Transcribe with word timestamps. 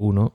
Uno. 0.00 0.32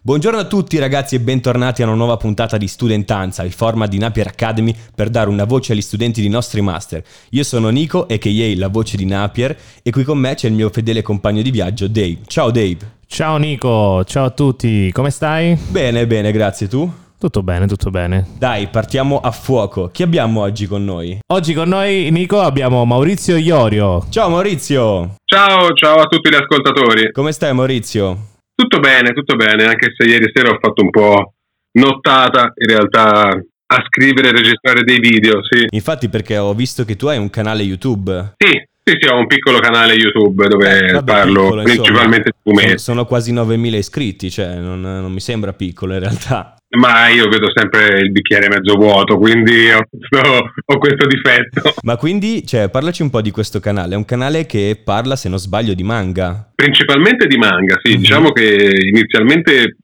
Buongiorno 0.00 0.38
a 0.38 0.44
tutti 0.44 0.78
ragazzi 0.78 1.14
e 1.14 1.20
bentornati 1.20 1.82
a 1.82 1.86
una 1.86 1.94
nuova 1.94 2.16
puntata 2.16 2.56
di 2.56 2.66
Studentanza, 2.66 3.42
il 3.42 3.52
format 3.52 3.88
di 3.88 3.98
Napier 3.98 4.26
Academy 4.26 4.74
per 4.94 5.10
dare 5.10 5.28
una 5.28 5.44
voce 5.44 5.72
agli 5.72 5.80
studenti 5.80 6.20
di 6.20 6.28
nostri 6.28 6.60
master. 6.60 7.02
Io 7.30 7.44
sono 7.44 7.68
Nico, 7.68 8.06
a.k.a. 8.08 8.58
la 8.58 8.68
voce 8.68 8.96
di 8.96 9.04
Napier, 9.04 9.56
e 9.82 9.90
qui 9.90 10.04
con 10.04 10.18
me 10.18 10.34
c'è 10.34 10.48
il 10.48 10.54
mio 10.54 10.70
fedele 10.70 11.02
compagno 11.02 11.42
di 11.42 11.50
viaggio, 11.50 11.88
Dave. 11.88 12.18
Ciao 12.26 12.50
Dave. 12.50 13.00
Ciao 13.06 13.36
Nico, 13.36 14.02
ciao 14.04 14.26
a 14.26 14.30
tutti, 14.30 14.90
come 14.92 15.10
stai? 15.10 15.56
Bene, 15.68 16.06
bene, 16.06 16.32
grazie. 16.32 16.68
Tu? 16.68 16.90
Tutto 17.22 17.44
bene, 17.44 17.68
tutto 17.68 17.90
bene. 17.90 18.26
Dai, 18.36 18.66
partiamo 18.66 19.20
a 19.20 19.30
fuoco. 19.30 19.90
Chi 19.92 20.02
abbiamo 20.02 20.40
oggi 20.40 20.66
con 20.66 20.84
noi? 20.84 21.20
Oggi 21.32 21.54
con 21.54 21.68
noi, 21.68 22.10
Nico, 22.10 22.40
abbiamo 22.40 22.84
Maurizio 22.84 23.36
Iorio. 23.36 24.04
Ciao 24.10 24.28
Maurizio! 24.28 25.14
Ciao, 25.24 25.72
ciao 25.72 26.00
a 26.00 26.06
tutti 26.06 26.28
gli 26.28 26.34
ascoltatori. 26.34 27.12
Come 27.12 27.30
stai 27.30 27.54
Maurizio? 27.54 28.30
Tutto 28.52 28.80
bene, 28.80 29.12
tutto 29.12 29.36
bene, 29.36 29.66
anche 29.66 29.94
se 29.96 30.04
ieri 30.04 30.32
sera 30.34 30.50
ho 30.50 30.58
fatto 30.60 30.82
un 30.82 30.90
po' 30.90 31.34
nottata 31.78 32.52
in 32.56 32.66
realtà 32.66 33.28
a 33.28 33.84
scrivere 33.86 34.30
e 34.30 34.32
registrare 34.32 34.82
dei 34.82 34.98
video, 34.98 35.44
sì. 35.44 35.66
Infatti 35.70 36.08
perché 36.08 36.38
ho 36.38 36.54
visto 36.54 36.84
che 36.84 36.96
tu 36.96 37.06
hai 37.06 37.18
un 37.18 37.30
canale 37.30 37.62
YouTube. 37.62 38.32
Sì, 38.36 38.50
sì, 38.82 38.96
sì, 38.98 39.08
ho 39.08 39.16
un 39.16 39.28
piccolo 39.28 39.60
canale 39.60 39.94
YouTube 39.94 40.48
dove 40.48 40.88
Eh, 40.88 40.92
vabbè, 40.94 41.12
parlo 41.12 41.42
piccolo, 41.42 41.62
principalmente 41.62 42.30
di 42.30 42.38
fumetti. 42.42 42.78
Sono, 42.78 42.78
sono 42.78 43.06
quasi 43.06 43.32
9.000 43.32 43.74
iscritti, 43.76 44.28
cioè 44.28 44.56
non, 44.56 44.80
non 44.80 45.12
mi 45.12 45.20
sembra 45.20 45.52
piccolo 45.52 45.94
in 45.94 46.00
realtà. 46.00 46.56
Ma 46.74 47.08
io 47.08 47.28
vedo 47.28 47.50
sempre 47.54 48.00
il 48.00 48.10
bicchiere 48.10 48.48
mezzo 48.48 48.76
vuoto, 48.76 49.18
quindi 49.18 49.70
ho 49.70 49.86
questo, 49.90 50.52
ho 50.64 50.78
questo 50.78 51.06
difetto. 51.06 51.74
Ma 51.82 51.96
quindi, 51.96 52.46
cioè, 52.46 52.70
parlaci 52.70 53.02
un 53.02 53.10
po' 53.10 53.20
di 53.20 53.30
questo 53.30 53.60
canale. 53.60 53.92
È 53.92 53.96
un 53.96 54.06
canale 54.06 54.46
che 54.46 54.80
parla, 54.82 55.14
se 55.14 55.28
non 55.28 55.38
sbaglio, 55.38 55.74
di 55.74 55.82
manga. 55.82 56.50
Principalmente 56.54 57.26
di 57.26 57.36
manga, 57.36 57.78
sì. 57.82 57.92
Mhm. 57.92 57.98
Diciamo 57.98 58.32
che 58.32 58.70
inizialmente 58.90 59.76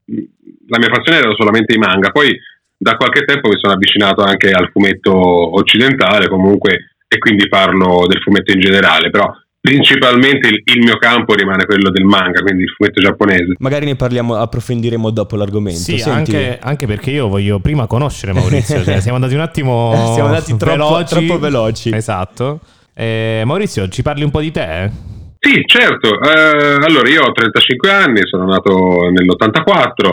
la 0.68 0.78
mia 0.78 0.88
passione 0.88 1.18
era 1.18 1.34
solamente 1.36 1.74
i 1.74 1.78
manga, 1.78 2.10
poi 2.10 2.34
da 2.76 2.96
qualche 2.96 3.24
tempo 3.24 3.48
mi 3.48 3.58
sono 3.58 3.74
avvicinato 3.74 4.22
anche 4.22 4.50
al 4.50 4.70
fumetto 4.70 5.12
occidentale 5.12 6.28
comunque 6.28 6.94
e 7.08 7.18
quindi 7.18 7.48
parlo 7.48 8.06
del 8.06 8.20
fumetto 8.22 8.52
in 8.52 8.60
generale, 8.60 9.10
però 9.10 9.30
principalmente 9.68 10.48
il, 10.48 10.62
il 10.64 10.80
mio 10.82 10.96
campo 10.96 11.34
rimane 11.34 11.64
quello 11.66 11.90
del 11.90 12.04
manga, 12.04 12.40
quindi 12.40 12.62
il 12.62 12.70
fumetto 12.70 13.00
giapponese. 13.00 13.54
Magari 13.58 13.86
ne 13.86 13.96
parliamo, 13.96 14.34
approfondiremo 14.36 15.10
dopo 15.10 15.36
l'argomento. 15.36 15.78
Sì, 15.78 15.98
Senti, 15.98 16.34
anche, 16.34 16.58
anche 16.60 16.86
perché 16.86 17.10
io 17.10 17.28
voglio 17.28 17.58
prima 17.60 17.86
conoscere 17.86 18.32
Maurizio, 18.32 18.82
cioè 18.82 19.00
siamo 19.00 19.16
andati 19.16 19.34
un 19.34 19.40
attimo 19.40 19.92
Siamo 20.14 20.28
andati 20.28 20.56
troppo- 20.56 20.88
veloci. 20.94 21.14
troppo 21.14 21.38
veloci. 21.38 21.90
Esatto. 21.94 22.60
Eh, 22.94 23.42
Maurizio, 23.44 23.88
ci 23.88 24.02
parli 24.02 24.24
un 24.24 24.30
po' 24.30 24.40
di 24.40 24.50
te? 24.50 24.90
Sì, 25.38 25.62
certo. 25.66 26.18
Eh, 26.20 26.84
allora, 26.84 27.08
io 27.08 27.22
ho 27.22 27.32
35 27.32 27.90
anni, 27.90 28.20
sono 28.24 28.44
nato 28.46 29.08
nell'84 29.10 30.10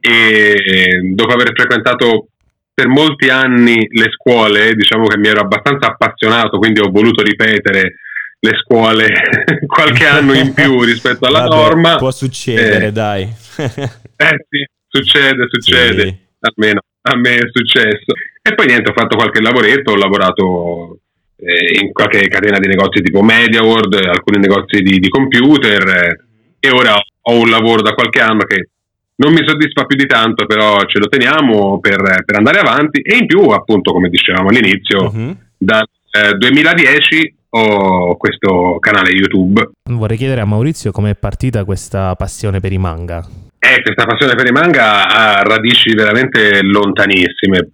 e 0.00 1.00
dopo 1.14 1.32
aver 1.32 1.52
frequentato 1.54 2.28
per 2.74 2.88
molti 2.88 3.30
anni 3.30 3.86
le 3.90 4.10
scuole, 4.10 4.74
diciamo 4.74 5.06
che 5.06 5.16
mi 5.16 5.28
ero 5.28 5.40
abbastanza 5.40 5.86
appassionato, 5.88 6.58
quindi 6.58 6.80
ho 6.80 6.90
voluto 6.90 7.22
ripetere 7.22 7.94
le 8.46 8.56
scuole 8.62 9.08
qualche 9.66 10.06
anno 10.06 10.32
in 10.34 10.52
più 10.54 10.80
rispetto 10.84 11.26
alla 11.26 11.40
vabbè, 11.42 11.54
norma. 11.54 11.96
Può 11.96 12.10
succedere, 12.10 12.86
Eh, 12.86 12.92
dai. 12.92 13.22
Eh 14.18 14.46
sì, 14.48 14.64
succede, 14.88 15.46
succede. 15.50 16.02
Sì. 16.02 16.16
Almeno 16.40 16.80
a 17.02 17.16
me 17.16 17.36
è 17.36 17.48
successo. 17.52 18.12
E 18.42 18.54
poi 18.54 18.66
niente, 18.66 18.90
ho 18.90 18.94
fatto 18.94 19.16
qualche 19.16 19.40
lavoretto, 19.42 19.92
ho 19.92 19.96
lavorato 19.96 20.98
eh, 21.36 21.78
in 21.80 21.92
qualche 21.92 22.26
catena 22.28 22.58
di 22.58 22.66
negozi 22.68 23.02
tipo 23.02 23.22
MediaWorld, 23.22 23.94
alcuni 24.06 24.38
negozi 24.40 24.80
di, 24.80 24.98
di 24.98 25.08
computer 25.08 25.86
eh, 25.88 26.18
e 26.60 26.70
ora 26.70 26.94
ho 26.94 27.38
un 27.40 27.50
lavoro 27.50 27.82
da 27.82 27.92
qualche 27.92 28.20
anno 28.20 28.44
che 28.44 28.68
non 29.16 29.32
mi 29.32 29.42
soddisfa 29.46 29.84
più 29.84 29.96
di 29.96 30.06
tanto, 30.06 30.46
però 30.46 30.78
ce 30.86 30.98
lo 30.98 31.08
teniamo 31.08 31.78
per, 31.80 32.22
per 32.24 32.36
andare 32.36 32.58
avanti 32.60 33.00
e 33.00 33.16
in 33.16 33.26
più, 33.26 33.40
appunto, 33.48 33.92
come 33.92 34.08
dicevamo 34.08 34.48
all'inizio, 34.48 35.10
Mhm. 35.12 35.36
dal 35.58 35.86
eh, 36.10 36.32
2010 36.34 37.35
ho 37.50 38.16
questo 38.16 38.78
canale 38.80 39.10
YouTube 39.10 39.70
Vorrei 39.90 40.16
chiedere 40.16 40.40
a 40.40 40.44
Maurizio 40.44 40.90
com'è 40.90 41.14
partita 41.14 41.64
questa 41.64 42.14
passione 42.16 42.60
per 42.60 42.72
i 42.72 42.78
manga. 42.78 43.24
Eh, 43.58 43.82
questa 43.82 44.04
passione 44.04 44.34
per 44.34 44.46
i 44.46 44.52
manga 44.52 45.06
ha 45.08 45.42
radici 45.42 45.94
veramente 45.94 46.62
lontanissime. 46.62 47.70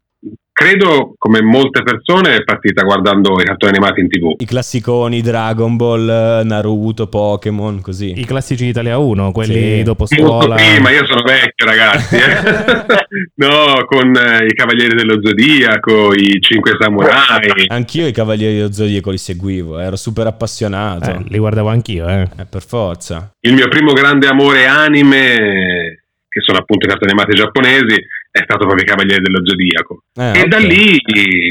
Credo, 0.54 1.14
come 1.16 1.40
molte 1.42 1.82
persone, 1.82 2.36
è 2.36 2.44
partita 2.44 2.82
guardando 2.82 3.40
i 3.40 3.44
cartoni 3.44 3.72
animati 3.74 4.00
in 4.02 4.08
tv. 4.08 4.34
I 4.38 4.44
classiconi 4.44 5.22
Dragon 5.22 5.76
Ball, 5.76 6.42
Naruto, 6.44 7.08
Pokémon, 7.08 7.80
così. 7.80 8.12
I 8.20 8.24
classici 8.26 8.66
Italia 8.66 8.98
1, 8.98 9.32
quelli 9.32 9.78
Sì. 9.78 9.82
dopo 9.82 10.04
Molto 10.10 10.24
scuola. 10.38 10.54
prima, 10.56 10.90
io 10.90 11.06
sono 11.06 11.22
vecchio 11.22 11.66
ragazzi, 11.66 12.16
eh. 12.16 13.06
no, 13.36 13.84
con 13.86 14.14
eh, 14.14 14.44
i 14.46 14.54
Cavalieri 14.54 14.94
dello 14.94 15.18
Zodiaco, 15.24 16.12
i 16.12 16.38
Cinque 16.40 16.76
Samurai. 16.78 17.64
Anch'io 17.68 18.06
i 18.06 18.12
Cavalieri 18.12 18.56
dello 18.56 18.72
Zodiaco 18.72 19.10
li 19.10 19.18
seguivo, 19.18 19.78
ero 19.78 19.96
super 19.96 20.26
appassionato. 20.26 21.10
Eh, 21.10 21.24
li 21.28 21.38
guardavo 21.38 21.70
anch'io, 21.70 22.06
eh. 22.06 22.28
Eh, 22.38 22.44
per 22.48 22.62
forza. 22.62 23.32
Il 23.40 23.54
mio 23.54 23.68
primo 23.68 23.92
grande 23.94 24.28
amore 24.28 24.66
anime, 24.66 26.04
che 26.28 26.40
sono 26.40 26.58
appunto 26.58 26.84
i 26.86 26.88
cartoni 26.90 27.10
animati 27.12 27.34
giapponesi, 27.36 27.96
è 28.32 28.40
stato 28.44 28.64
proprio 28.64 28.82
i 28.82 28.86
Cavalieri 28.86 29.22
dello 29.22 29.42
Zodiaco. 29.44 30.04
Eh, 30.14 30.38
E 30.38 30.42
ok. 30.42 30.46
da 30.48 30.58
lì, 30.58 30.98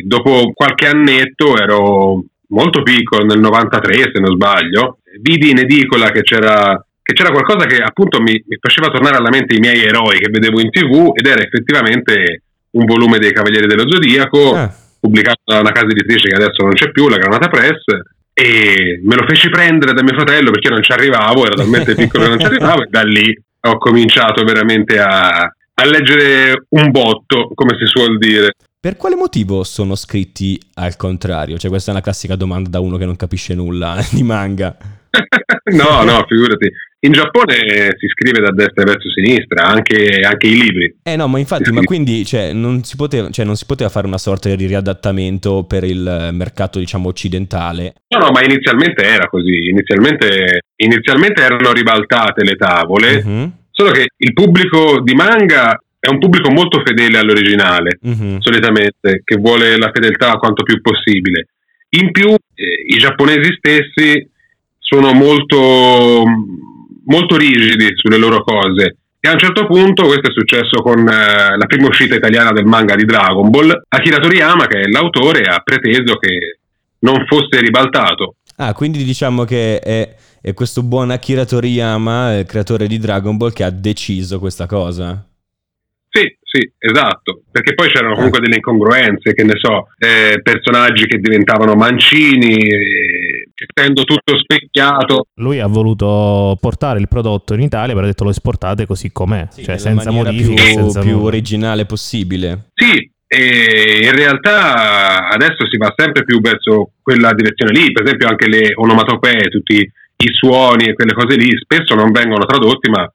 dopo 0.03 0.51
qualche 0.53 0.87
annetto, 0.87 1.55
ero 1.55 2.23
molto 2.47 2.81
piccolo, 2.81 3.23
nel 3.23 3.39
93 3.39 4.11
se 4.13 4.19
non 4.19 4.33
sbaglio, 4.33 4.97
vidi 5.21 5.51
in 5.51 5.59
edicola 5.59 6.09
che 6.09 6.21
c'era, 6.21 6.83
che 7.01 7.13
c'era 7.13 7.29
qualcosa 7.31 7.65
che 7.67 7.77
appunto 7.77 8.19
mi, 8.19 8.33
mi 8.45 8.57
faceva 8.59 8.87
tornare 8.87 9.17
alla 9.17 9.29
mente 9.29 9.55
i 9.55 9.59
miei 9.59 9.83
eroi 9.83 10.17
che 10.17 10.29
vedevo 10.29 10.59
in 10.59 10.69
tv 10.71 11.11
ed 11.13 11.27
era 11.27 11.41
effettivamente 11.41 12.41
un 12.71 12.85
volume 12.85 13.19
dei 13.19 13.31
Cavalieri 13.31 13.67
dello 13.67 13.89
Zodiaco, 13.89 14.53
Ah, 14.55 14.73
pubblicato 14.99 15.41
da 15.45 15.59
una 15.59 15.71
casa 15.71 15.87
editrice 15.87 16.29
che 16.29 16.35
adesso 16.35 16.61
non 16.63 16.73
c'è 16.73 16.91
più, 16.91 17.07
la 17.09 17.17
Granata 17.17 17.47
Press, 17.47 17.83
e 18.33 19.01
me 19.03 19.15
lo 19.15 19.25
feci 19.27 19.49
prendere 19.49 19.93
da 19.93 20.03
mio 20.03 20.13
fratello 20.13 20.51
perché 20.51 20.69
non 20.69 20.81
ci 20.81 20.91
arrivavo, 20.91 21.45
ero 21.45 21.55
talmente 21.55 21.93
piccolo 21.95 22.23
che 22.23 22.29
non 22.29 22.39
ci 22.39 22.45
arrivavo, 22.45 22.83
e 22.83 22.87
da 22.89 23.03
lì 23.03 23.39
ho 23.63 23.77
cominciato 23.77 24.43
veramente 24.43 24.99
a, 24.99 25.53
a 25.81 25.85
leggere 25.85 26.65
un 26.69 26.91
botto, 26.91 27.49
come 27.53 27.75
si 27.79 27.85
suol 27.85 28.17
dire. 28.17 28.53
per 28.79 28.97
quale 28.97 29.15
motivo 29.15 29.63
sono 29.63 29.95
scritti 29.95 30.59
al 30.75 30.95
contrario? 30.95 31.57
Cioè, 31.57 31.69
questa 31.69 31.91
è 31.91 31.93
una 31.93 32.03
classica 32.03 32.35
domanda 32.35 32.69
da 32.69 32.79
uno 32.79 32.97
che 32.97 33.05
non 33.05 33.15
capisce 33.15 33.53
nulla 33.53 33.97
di 34.11 34.23
manga. 34.23 34.75
no, 35.73 36.03
no, 36.03 36.25
figurati. 36.27 36.71
In 37.03 37.13
Giappone 37.13 37.95
si 37.97 38.07
scrive 38.07 38.41
da 38.43 38.51
destra 38.51 38.83
verso 38.83 39.09
sinistra, 39.09 39.63
anche, 39.65 40.19
anche 40.23 40.45
i 40.47 40.53
libri. 40.53 40.97
Eh 41.01 41.15
no, 41.15 41.27
ma 41.27 41.39
infatti, 41.39 41.71
ma 41.71 41.81
quindi 41.81 42.23
cioè, 42.25 42.53
non, 42.53 42.83
si 42.83 42.95
poteva, 42.95 43.31
cioè, 43.31 43.43
non 43.43 43.55
si 43.55 43.65
poteva 43.65 43.89
fare 43.89 44.05
una 44.05 44.19
sorta 44.19 44.53
di 44.53 44.65
riadattamento 44.67 45.63
per 45.63 45.83
il 45.83 46.29
mercato, 46.31 46.77
diciamo, 46.77 47.09
occidentale? 47.09 47.95
No, 48.09 48.25
no, 48.25 48.31
ma 48.31 48.43
inizialmente 48.43 49.03
era 49.03 49.27
così. 49.27 49.69
Inizialmente, 49.69 50.61
inizialmente 50.75 51.41
erano 51.41 51.71
ribaltate 51.73 52.43
le 52.43 52.55
tavole, 52.55 53.23
Mhm, 53.23 53.51
solo 53.81 53.91
che 53.91 54.09
il 54.15 54.33
pubblico 54.33 55.01
di 55.01 55.13
manga 55.15 55.81
è 55.99 56.07
un 56.07 56.19
pubblico 56.19 56.51
molto 56.51 56.81
fedele 56.85 57.17
all'originale, 57.17 57.97
mhm. 58.01 58.39
solitamente, 58.39 59.21
che 59.23 59.37
vuole 59.37 59.77
la 59.77 59.91
fedeltà 59.91 60.33
quanto 60.33 60.63
più 60.63 60.79
possibile. 60.81 61.47
In 61.89 62.11
più, 62.11 62.29
eh, 62.29 62.85
i 62.87 62.97
giapponesi 62.97 63.53
stessi 63.57 64.27
sono 64.77 65.13
molto, 65.13 66.23
molto 67.05 67.37
rigidi 67.37 67.89
sulle 67.95 68.17
loro 68.17 68.43
cose. 68.43 68.97
E 69.19 69.29
a 69.29 69.33
un 69.33 69.39
certo 69.39 69.67
punto, 69.67 70.05
questo 70.05 70.29
è 70.29 70.33
successo 70.33 70.81
con 70.81 70.99
eh, 71.07 71.57
la 71.57 71.65
prima 71.67 71.87
uscita 71.87 72.15
italiana 72.15 72.51
del 72.51 72.65
manga 72.65 72.95
di 72.95 73.05
Dragon 73.05 73.49
Ball, 73.49 73.83
Akira 73.89 74.17
Toriyama, 74.17 74.65
che 74.65 74.81
è 74.81 74.87
l'autore, 74.89 75.41
ha 75.41 75.59
preteso 75.59 76.15
che 76.17 76.57
non 76.99 77.25
fosse 77.27 77.59
ribaltato. 77.59 78.35
Ah, 78.57 78.73
quindi 78.73 79.03
diciamo 79.03 79.43
che 79.43 79.79
è, 79.79 80.15
è 80.41 80.53
questo 80.55 80.81
buon 80.81 81.11
Akira 81.11 81.45
Toriyama, 81.45 82.39
il 82.39 82.45
creatore 82.45 82.87
di 82.87 82.97
Dragon 82.97 83.37
Ball, 83.37 83.53
che 83.53 83.63
ha 83.63 83.69
deciso 83.69 84.39
questa 84.39 84.65
cosa. 84.65 85.23
Sì, 86.09 86.35
sì, 86.41 86.69
esatto, 86.77 87.43
perché 87.49 87.73
poi 87.73 87.89
c'erano 87.89 88.15
comunque 88.15 88.39
delle 88.39 88.55
incongruenze, 88.55 89.33
che 89.33 89.43
ne 89.43 89.53
so, 89.55 89.87
eh, 89.97 90.41
personaggi 90.41 91.05
che 91.05 91.19
diventavano 91.19 91.75
mancini, 91.75 92.55
eh, 92.55 93.49
essendo 93.55 94.03
tutto 94.03 94.37
specchiato. 94.37 95.27
Lui 95.35 95.59
ha 95.59 95.67
voluto 95.67 96.57
portare 96.59 96.99
il 96.99 97.07
prodotto 97.07 97.53
in 97.53 97.61
Italia, 97.61 97.93
però 97.93 98.05
ha 98.05 98.09
detto 98.09 98.25
lo 98.25 98.31
esportate 98.31 98.85
così 98.85 99.11
com'è, 99.11 99.47
cioè 99.53 99.63
nella 99.67 99.77
senza 99.77 100.11
maniera 100.11 100.31
modifiche, 100.31 100.63
più, 100.63 100.73
senza 100.73 100.99
più 101.01 101.11
nulla. 101.11 101.27
originale 101.27 101.85
possibile. 101.85 102.71
Sì, 102.73 103.09
e 103.25 103.99
in 104.03 104.11
realtà 104.11 105.29
adesso 105.29 105.65
si 105.69 105.77
va 105.77 105.93
sempre 105.95 106.25
più 106.25 106.41
verso 106.41 106.91
quella 107.01 107.31
direzione 107.31 107.71
lì, 107.71 107.89
per 107.93 108.03
esempio 108.03 108.27
anche 108.27 108.49
le 108.49 108.73
onomatopee, 108.75 109.47
tutti 109.49 109.89
i 110.23 110.33
suoni 110.33 110.85
e 110.85 110.93
quelle 110.93 111.13
cose 111.13 111.35
lì, 111.37 111.49
spesso 111.57 111.95
non 111.95 112.11
vengono 112.11 112.45
tradotti, 112.45 112.89
ma 112.89 113.09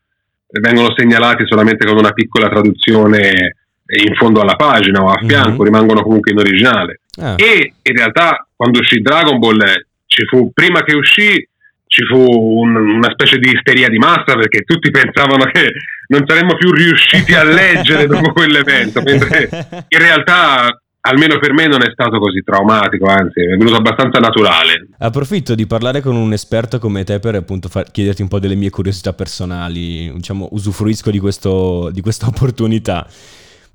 vengono 0.60 0.92
segnalati 0.96 1.44
solamente 1.46 1.86
con 1.86 1.98
una 1.98 2.12
piccola 2.12 2.48
traduzione 2.48 3.56
in 4.04 4.14
fondo 4.16 4.40
alla 4.40 4.54
pagina 4.56 5.00
o 5.02 5.10
a 5.10 5.20
fianco, 5.26 5.62
Mhm. 5.62 5.64
rimangono 5.64 6.02
comunque 6.02 6.32
in 6.32 6.38
originale. 6.38 7.00
Ah, 7.20 7.34
E 7.36 7.72
in 7.82 7.94
realtà 7.94 8.46
quando 8.54 8.80
uscì 8.80 9.00
Dragon 9.00 9.38
Ball 9.38 9.60
ci 10.06 10.24
fu, 10.26 10.50
prima 10.52 10.82
che 10.82 10.94
uscì, 10.94 11.48
ci 11.88 12.04
fu 12.04 12.18
un, 12.18 12.74
una 12.74 13.10
specie 13.12 13.38
di 13.38 13.52
isteria 13.52 13.88
di 13.88 13.98
massa 13.98 14.34
perché 14.34 14.62
tutti 14.62 14.90
pensavano 14.90 15.44
che 15.52 15.72
non 16.08 16.24
saremmo 16.26 16.54
più 16.56 16.70
riusciti 16.72 17.32
a 17.34 17.44
leggere 17.44 18.06
dopo 18.06 18.32
quell'evento, 18.34 19.00
mentre 19.02 19.48
in 19.88 19.98
realtà 19.98 20.80
almeno 21.06 21.38
per 21.38 21.52
me 21.52 21.66
non 21.66 21.82
è 21.82 21.90
stato 21.92 22.18
così 22.18 22.42
traumatico, 22.42 23.06
anzi 23.06 23.40
è 23.40 23.56
venuto 23.56 23.76
abbastanza 23.76 24.18
naturale. 24.18 24.88
Approfitto 24.98 25.54
di 25.54 25.66
parlare 25.66 26.00
con 26.00 26.16
un 26.16 26.32
esperto 26.32 26.78
come 26.78 27.04
te 27.04 27.20
per 27.20 27.36
appunto 27.36 27.68
far, 27.68 27.90
chiederti 27.90 28.22
un 28.22 28.28
po' 28.28 28.40
delle 28.40 28.56
mie 28.56 28.70
curiosità 28.70 29.12
personali, 29.12 30.12
diciamo 30.12 30.48
usufruisco 30.50 31.10
di, 31.10 31.18
questo, 31.18 31.90
di 31.92 32.00
questa 32.00 32.26
opportunità. 32.28 33.06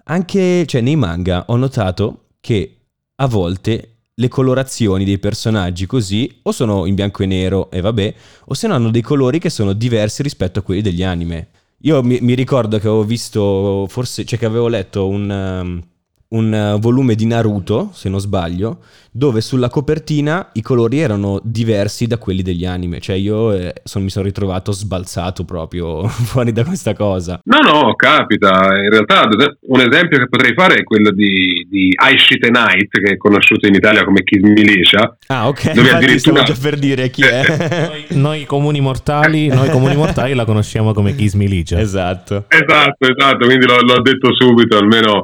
Anche 0.06 0.66
cioè, 0.66 0.82
nei 0.82 0.96
manga 0.96 1.46
ho 1.48 1.56
notato 1.56 2.26
che 2.42 2.76
a 3.16 3.28
volte 3.28 3.88
le 4.14 4.28
colorazioni 4.28 5.06
dei 5.06 5.18
personaggi 5.18 5.86
così 5.86 6.40
o 6.44 6.52
sono 6.52 6.86
in 6.86 6.96
bianco 6.96 7.24
e 7.24 7.28
nero 7.28 7.72
e 7.72 7.82
vabbè, 7.82 8.14
o 8.46 8.54
se 8.54 8.68
no 8.68 8.74
hanno 8.74 8.92
dei 8.92 9.02
colori 9.02 9.40
che 9.40 9.50
sono 9.50 9.74
diversi 9.74 10.22
rispetto 10.22 10.60
a 10.60 10.62
quelli 10.62 10.82
degli 10.82 11.04
anime. 11.04 11.48
Io 11.84 12.04
mi, 12.04 12.20
mi 12.22 12.36
ricordo 12.36 12.78
che 12.78 12.88
avevo 12.88 13.04
visto, 13.04 13.88
forse, 13.90 14.26
cioè 14.26 14.38
che 14.38 14.46
avevo 14.46 14.68
letto 14.68 15.08
un, 15.08 15.30
um, 15.30 15.82
un 16.32 16.54
eh, 16.54 16.78
volume 16.80 17.16
di 17.16 17.26
Naruto, 17.26 17.90
se 17.94 18.10
non 18.10 18.20
sbaglio, 18.20 18.80
dove 19.12 19.42
sulla 19.42 19.70
copertina 19.70 20.50
i 20.54 20.62
colori 20.62 21.00
erano 21.00 21.40
diversi 21.44 22.08
da 22.08 22.18
quelli 22.18 22.42
degli 22.42 22.66
anime. 22.66 23.00
Cioè 23.00 23.16
io 23.16 23.52
eh, 23.52 23.74
son, 23.84 24.04
mi 24.04 24.10
sono 24.10 24.26
ritrovato 24.26 24.72
sbalzato 24.72 25.44
proprio 25.44 26.08
fuori 26.08 26.52
da 26.54 26.64
questa 26.64 26.94
cosa. 26.94 27.42
No, 27.44 27.60
no, 27.60 27.96
capita. 27.96 28.50
In 28.82 28.90
realtà 28.90 29.28
un 29.68 29.80
esempio 29.82 30.18
che 30.20 30.30
potrei 30.30 30.54
fare 30.54 30.76
è 30.76 30.84
quello 30.84 31.12
di, 31.12 31.68
di 31.70 31.92
Aishite 31.94 32.50
Knight, 32.50 33.00
che 33.00 33.14
è 33.14 33.18
conosciuto 33.18 33.68
in 33.68 33.74
Italia 33.74 34.04
come 34.06 34.24
Kiss 34.24 34.42
Militia. 34.42 35.18
Ah, 35.28 35.48
ok. 35.50 35.74
Dove 35.74 35.92
addirittura... 35.92 36.44
già 36.44 36.56
per 36.60 36.78
dire 36.78 37.10
chi 37.10 37.24
è. 37.24 37.88
noi, 37.88 38.06
noi, 38.10 38.46
comuni 38.46 38.80
mortali, 38.80 39.48
noi 39.48 39.70
comuni 39.70 39.96
mortali 39.96 40.34
la 40.34 40.46
conosciamo 40.46 40.94
come 40.94 41.14
Kiss 41.16 41.34
Militia. 41.34 41.80
Esatto. 41.80 42.46
Esatto, 42.48 43.06
esatto. 43.06 43.46
Quindi 43.46 43.66
l'ho, 43.66 43.82
l'ho 43.82 44.02
detto 44.02 44.34
subito, 44.34 44.78
almeno 44.78 45.24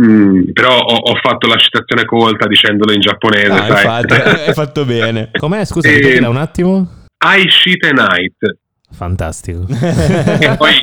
Mm, 0.00 0.50
però 0.52 0.78
ho, 0.78 0.94
ho, 0.94 1.14
fatto 1.20 1.48
la 1.48 1.56
citazione 1.56 2.04
colta 2.04 2.46
dicendolo 2.46 2.92
in 2.92 3.00
giapponese. 3.00 3.50
Ah, 3.50 3.66
sai? 3.66 4.02
Infatti, 4.02 4.14
hai 4.46 4.54
fatto 4.54 4.84
bene. 4.84 5.30
Com'è? 5.36 5.64
Scusa, 5.64 5.88
e... 5.88 6.18
un 6.24 6.36
attimo. 6.36 7.06
Aishite 7.18 7.92
Night. 7.92 8.58
Fantastico. 8.92 9.66
e 9.68 10.56
poi, 10.56 10.78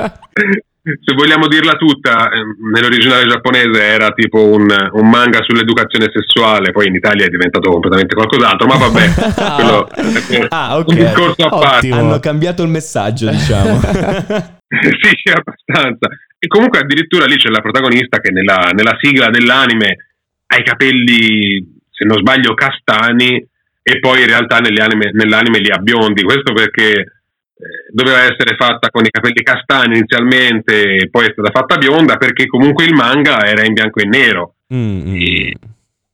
se 0.85 1.15
vogliamo 1.15 1.47
dirla 1.47 1.73
tutta, 1.73 2.29
ehm, 2.29 2.69
nell'originale 2.73 3.25
giapponese 3.25 3.81
era 3.81 4.11
tipo 4.11 4.43
un, 4.43 4.67
un, 4.91 5.09
manga 5.09 5.41
sull'educazione 5.41 6.11
sessuale, 6.13 6.71
poi 6.71 6.87
in 6.87 6.95
Italia 6.95 7.25
è 7.25 7.29
diventato 7.29 7.71
completamente 7.71 8.13
qualcos'altro, 8.13 8.67
ma 8.67 8.77
vabbè, 8.77 9.13
quello 9.55 9.89
ah, 10.49 10.77
okay. 10.77 10.97
un 10.97 11.03
discorso 11.05 11.45
a 11.47 11.49
parte. 11.57 11.89
Hanno 11.89 12.19
cambiato 12.19 12.61
il 12.63 12.69
messaggio, 12.69 13.29
diciamo. 13.29 13.79
sì, 13.79 15.31
abbastanza. 15.33 16.07
E 16.45 16.47
comunque 16.47 16.77
addirittura 16.77 17.25
lì 17.25 17.37
c'è 17.37 17.49
la 17.49 17.59
protagonista 17.59 18.19
che 18.19 18.29
nella, 18.29 18.69
nella 18.75 18.95
sigla 19.01 19.31
dell'anime 19.31 19.97
ha 20.45 20.57
i 20.57 20.63
capelli, 20.63 21.81
se 21.89 22.05
non 22.05 22.19
sbaglio, 22.19 22.53
castani 22.53 23.43
e 23.81 23.99
poi 23.99 24.21
in 24.21 24.27
realtà 24.27 24.59
nell'anime, 24.59 25.09
nell'anime 25.11 25.57
li 25.57 25.71
ha 25.71 25.79
biondi. 25.79 26.21
Questo 26.21 26.53
perché 26.53 26.91
eh, 26.91 27.07
doveva 27.89 28.19
essere 28.19 28.55
fatta 28.55 28.89
con 28.91 29.03
i 29.05 29.09
capelli 29.09 29.41
castani 29.41 29.97
inizialmente 29.97 30.97
e 30.97 31.09
poi 31.09 31.25
è 31.25 31.31
stata 31.31 31.49
fatta 31.49 31.77
bionda 31.77 32.17
perché 32.17 32.45
comunque 32.45 32.85
il 32.85 32.93
manga 32.93 33.43
era 33.43 33.65
in 33.65 33.73
bianco 33.73 34.01
e 34.01 34.05
nero. 34.05 34.53
Mm-hmm. 34.71 35.15
E 35.15 35.55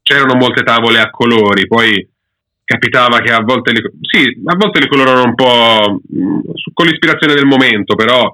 c'erano 0.01 0.35
molte 0.35 0.63
tavole 0.63 0.99
a 0.99 1.09
colori, 1.09 1.67
poi 1.67 2.07
capitava 2.63 3.19
che 3.19 3.33
a 3.33 3.41
volte 3.41 3.73
le, 3.73 3.81
sì, 3.99 4.23
a 4.45 4.55
volte 4.55 4.79
le 4.79 4.87
colorano 4.87 5.23
un 5.23 5.35
po' 5.35 5.99
mm, 6.15 6.39
con 6.73 6.85
l'ispirazione 6.85 7.33
del 7.33 7.45
momento, 7.45 7.95
però 7.95 8.33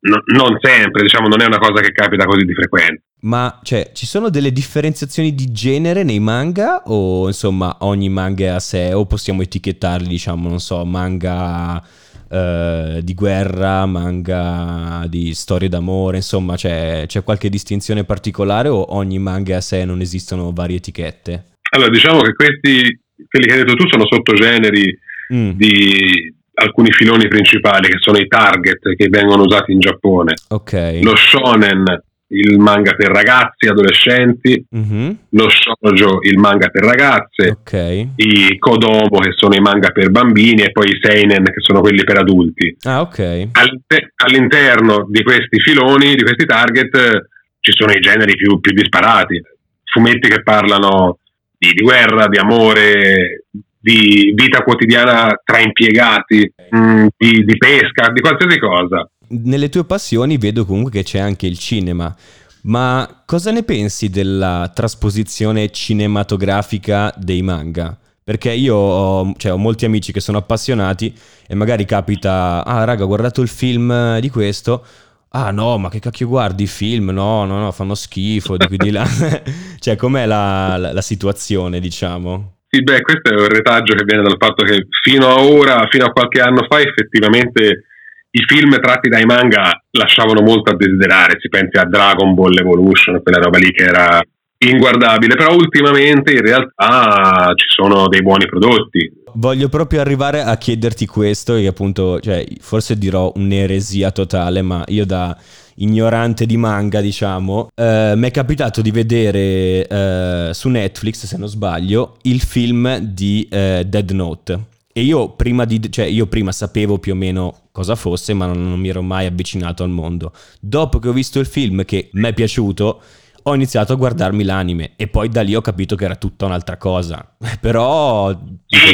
no, 0.00 0.22
non 0.26 0.58
sempre, 0.60 1.02
diciamo, 1.02 1.28
non 1.28 1.40
è 1.42 1.46
una 1.46 1.58
cosa 1.58 1.80
che 1.80 1.92
capita 1.92 2.24
così 2.24 2.44
di 2.44 2.54
frequente. 2.54 3.02
Ma 3.22 3.60
cioè, 3.62 3.90
ci 3.92 4.06
sono 4.06 4.30
delle 4.30 4.52
differenziazioni 4.52 5.34
di 5.34 5.52
genere 5.52 6.04
nei 6.04 6.20
manga 6.20 6.82
o 6.86 7.26
insomma 7.26 7.76
ogni 7.80 8.08
manga 8.08 8.44
è 8.44 8.48
a 8.48 8.60
sé 8.60 8.94
o 8.94 9.04
possiamo 9.04 9.42
etichettarli, 9.42 10.08
diciamo, 10.08 10.48
non 10.48 10.60
so, 10.60 10.84
manga 10.84 11.82
eh, 12.30 13.00
di 13.02 13.14
guerra, 13.14 13.84
manga 13.84 15.04
di 15.08 15.34
storie 15.34 15.68
d'amore, 15.68 16.18
insomma, 16.18 16.56
c'è, 16.56 17.04
c'è 17.06 17.22
qualche 17.22 17.50
distinzione 17.50 18.04
particolare 18.04 18.68
o 18.68 18.94
ogni 18.94 19.18
manga 19.18 19.54
è 19.54 19.56
a 19.56 19.60
sé 19.60 19.84
non 19.84 20.00
esistono 20.00 20.52
varie 20.52 20.76
etichette? 20.76 21.56
Allora, 21.72 21.90
diciamo 21.90 22.20
che 22.22 22.32
questi, 22.32 23.00
quelli 23.28 23.46
che 23.46 23.52
hai 23.52 23.58
detto 23.58 23.74
tu, 23.74 23.86
sono 23.88 24.06
sottogeneri 24.08 24.98
mm. 25.34 25.50
di, 25.50 26.34
alcuni 26.60 26.92
filoni 26.92 27.26
principali 27.28 27.88
che 27.88 27.98
sono 27.98 28.18
i 28.18 28.26
target 28.26 28.94
che 28.94 29.08
vengono 29.08 29.42
usati 29.42 29.72
in 29.72 29.80
Giappone. 29.80 30.34
Okay. 30.48 31.02
Lo 31.02 31.16
shonen, 31.16 31.84
il 32.28 32.58
manga 32.58 32.92
per 32.92 33.10
ragazzi, 33.10 33.66
adolescenti, 33.66 34.64
mm-hmm. 34.74 35.10
lo 35.30 35.48
shoujo, 35.48 36.18
il 36.22 36.38
manga 36.38 36.68
per 36.68 36.84
ragazze, 36.84 37.58
okay. 37.60 38.12
i 38.16 38.56
kodomo 38.58 39.18
che 39.18 39.32
sono 39.34 39.54
i 39.54 39.60
manga 39.60 39.90
per 39.90 40.10
bambini 40.10 40.62
e 40.62 40.70
poi 40.70 40.88
i 40.88 40.98
seinen 41.02 41.44
che 41.44 41.60
sono 41.60 41.80
quelli 41.80 42.04
per 42.04 42.18
adulti. 42.18 42.76
Ah, 42.82 43.00
ok. 43.00 43.48
All'inter- 43.52 44.12
all'interno 44.16 45.06
di 45.08 45.22
questi 45.22 45.60
filoni, 45.60 46.14
di 46.14 46.22
questi 46.22 46.44
target, 46.44 47.28
ci 47.60 47.72
sono 47.72 47.92
i 47.92 48.00
generi 48.00 48.34
più, 48.34 48.60
più 48.60 48.72
disparati. 48.72 49.40
Fumetti 49.84 50.28
che 50.28 50.42
parlano 50.42 51.18
di, 51.58 51.72
di 51.72 51.82
guerra, 51.82 52.28
di 52.28 52.38
amore, 52.38 53.39
di 53.80 54.32
vita 54.34 54.62
quotidiana 54.62 55.40
tra 55.42 55.58
impiegati, 55.58 56.52
mh, 56.70 56.78
mm, 56.78 57.06
di, 57.16 57.44
di 57.44 57.56
pesca, 57.56 58.10
di 58.12 58.20
qualsiasi 58.20 58.58
cosa. 58.58 59.08
Nelle 59.28 59.68
tue 59.68 59.84
passioni 59.84 60.36
vedo 60.36 60.66
comunque 60.66 60.92
che 60.92 61.02
c'è 61.02 61.18
anche 61.18 61.46
il 61.46 61.58
cinema. 61.58 62.14
Ma 62.62 63.22
cosa 63.24 63.50
ne 63.52 63.62
pensi 63.62 64.10
della 64.10 64.70
trasposizione 64.74 65.70
cinematografica 65.70 67.12
dei 67.16 67.40
manga? 67.40 67.96
Perché 68.22 68.52
io 68.52 68.76
ho, 68.76 69.32
cioè, 69.38 69.52
ho, 69.52 69.56
molti 69.56 69.86
amici 69.86 70.12
che 70.12 70.20
sono 70.20 70.38
appassionati 70.38 71.12
e 71.46 71.54
magari 71.54 71.86
capita, 71.86 72.62
ah 72.64 72.84
raga, 72.84 73.04
ho 73.04 73.06
guardato 73.06 73.40
il 73.40 73.48
film 73.48 74.18
di 74.18 74.28
questo. 74.28 74.84
Ah 75.30 75.52
no, 75.52 75.78
ma 75.78 75.88
che 75.88 76.00
cacchio 76.00 76.28
guardi 76.28 76.64
i 76.64 76.66
film? 76.66 77.10
No, 77.10 77.44
no, 77.46 77.58
no, 77.60 77.72
fanno 77.72 77.94
schifo 77.94 78.56
di 78.58 78.66
qui 78.66 78.76
di 78.76 78.90
là. 78.90 79.06
cioè, 79.78 79.96
com'è 79.96 80.26
la, 80.26 80.76
la, 80.76 80.92
la 80.92 81.02
situazione, 81.02 81.80
diciamo? 81.80 82.59
Sì, 82.72 82.84
beh, 82.84 83.00
questo 83.02 83.34
è 83.34 83.40
un 83.40 83.48
retaggio 83.48 83.94
che 83.94 84.04
viene 84.04 84.22
dal 84.22 84.36
fatto 84.38 84.62
che 84.64 84.86
fino 85.02 85.26
a 85.26 85.42
ora, 85.42 85.88
fino 85.90 86.04
a 86.04 86.12
qualche 86.12 86.40
anno 86.40 86.64
fa, 86.68 86.78
effettivamente 86.78 87.86
i 88.30 88.44
film 88.46 88.78
tratti 88.80 89.08
dai 89.08 89.24
manga 89.24 89.82
lasciavano 89.90 90.40
molto 90.40 90.70
a 90.70 90.76
desiderare. 90.76 91.38
Si 91.40 91.48
pensi 91.48 91.76
a 91.78 91.84
Dragon 91.84 92.32
Ball 92.32 92.56
Evolution, 92.56 93.20
quella 93.24 93.40
roba 93.40 93.58
lì 93.58 93.72
che 93.72 93.82
era 93.82 94.22
inguardabile, 94.62 95.34
però 95.34 95.52
ultimamente 95.54 96.32
in 96.32 96.42
realtà 96.42 97.52
ci 97.56 97.66
sono 97.68 98.06
dei 98.06 98.22
buoni 98.22 98.46
prodotti. 98.46 99.18
Voglio 99.34 99.68
proprio 99.68 100.00
arrivare 100.00 100.42
a 100.42 100.56
chiederti 100.56 101.06
questo, 101.06 101.54
che 101.54 101.66
appunto, 101.66 102.20
cioè, 102.20 102.44
forse 102.60 102.96
dirò 102.96 103.32
un'eresia 103.34 104.12
totale, 104.12 104.62
ma 104.62 104.84
io 104.86 105.04
da 105.04 105.36
ignorante 105.80 106.46
di 106.46 106.56
manga, 106.56 107.00
diciamo, 107.00 107.68
eh, 107.74 108.14
mi 108.16 108.28
è 108.28 108.30
capitato 108.30 108.80
di 108.80 108.90
vedere 108.90 109.86
eh, 109.86 110.50
su 110.52 110.68
Netflix, 110.68 111.26
se 111.26 111.36
non 111.36 111.48
sbaglio, 111.48 112.16
il 112.22 112.40
film 112.40 112.98
di 112.98 113.46
eh, 113.50 113.84
Dead 113.86 114.10
Note. 114.10 114.64
E 114.92 115.02
io 115.02 115.30
prima, 115.30 115.64
di, 115.64 115.80
cioè 115.90 116.06
io 116.06 116.26
prima 116.26 116.52
sapevo 116.52 116.98
più 116.98 117.12
o 117.12 117.16
meno 117.16 117.68
cosa 117.70 117.94
fosse, 117.94 118.34
ma 118.34 118.46
non, 118.46 118.68
non 118.68 118.78
mi 118.78 118.88
ero 118.88 119.02
mai 119.02 119.26
avvicinato 119.26 119.82
al 119.82 119.90
mondo. 119.90 120.32
Dopo 120.58 120.98
che 120.98 121.08
ho 121.08 121.12
visto 121.12 121.38
il 121.38 121.46
film, 121.46 121.84
che 121.84 122.10
mi 122.12 122.28
è 122.28 122.32
piaciuto, 122.32 123.00
ho 123.42 123.54
iniziato 123.54 123.92
a 123.92 123.96
guardarmi 123.96 124.44
l'anime 124.44 124.92
e 124.96 125.08
poi 125.08 125.28
da 125.28 125.42
lì 125.42 125.54
ho 125.54 125.60
capito 125.60 125.96
che 125.96 126.04
era 126.04 126.16
tutta 126.16 126.46
un'altra 126.46 126.76
cosa. 126.76 127.36
Però 127.60 128.36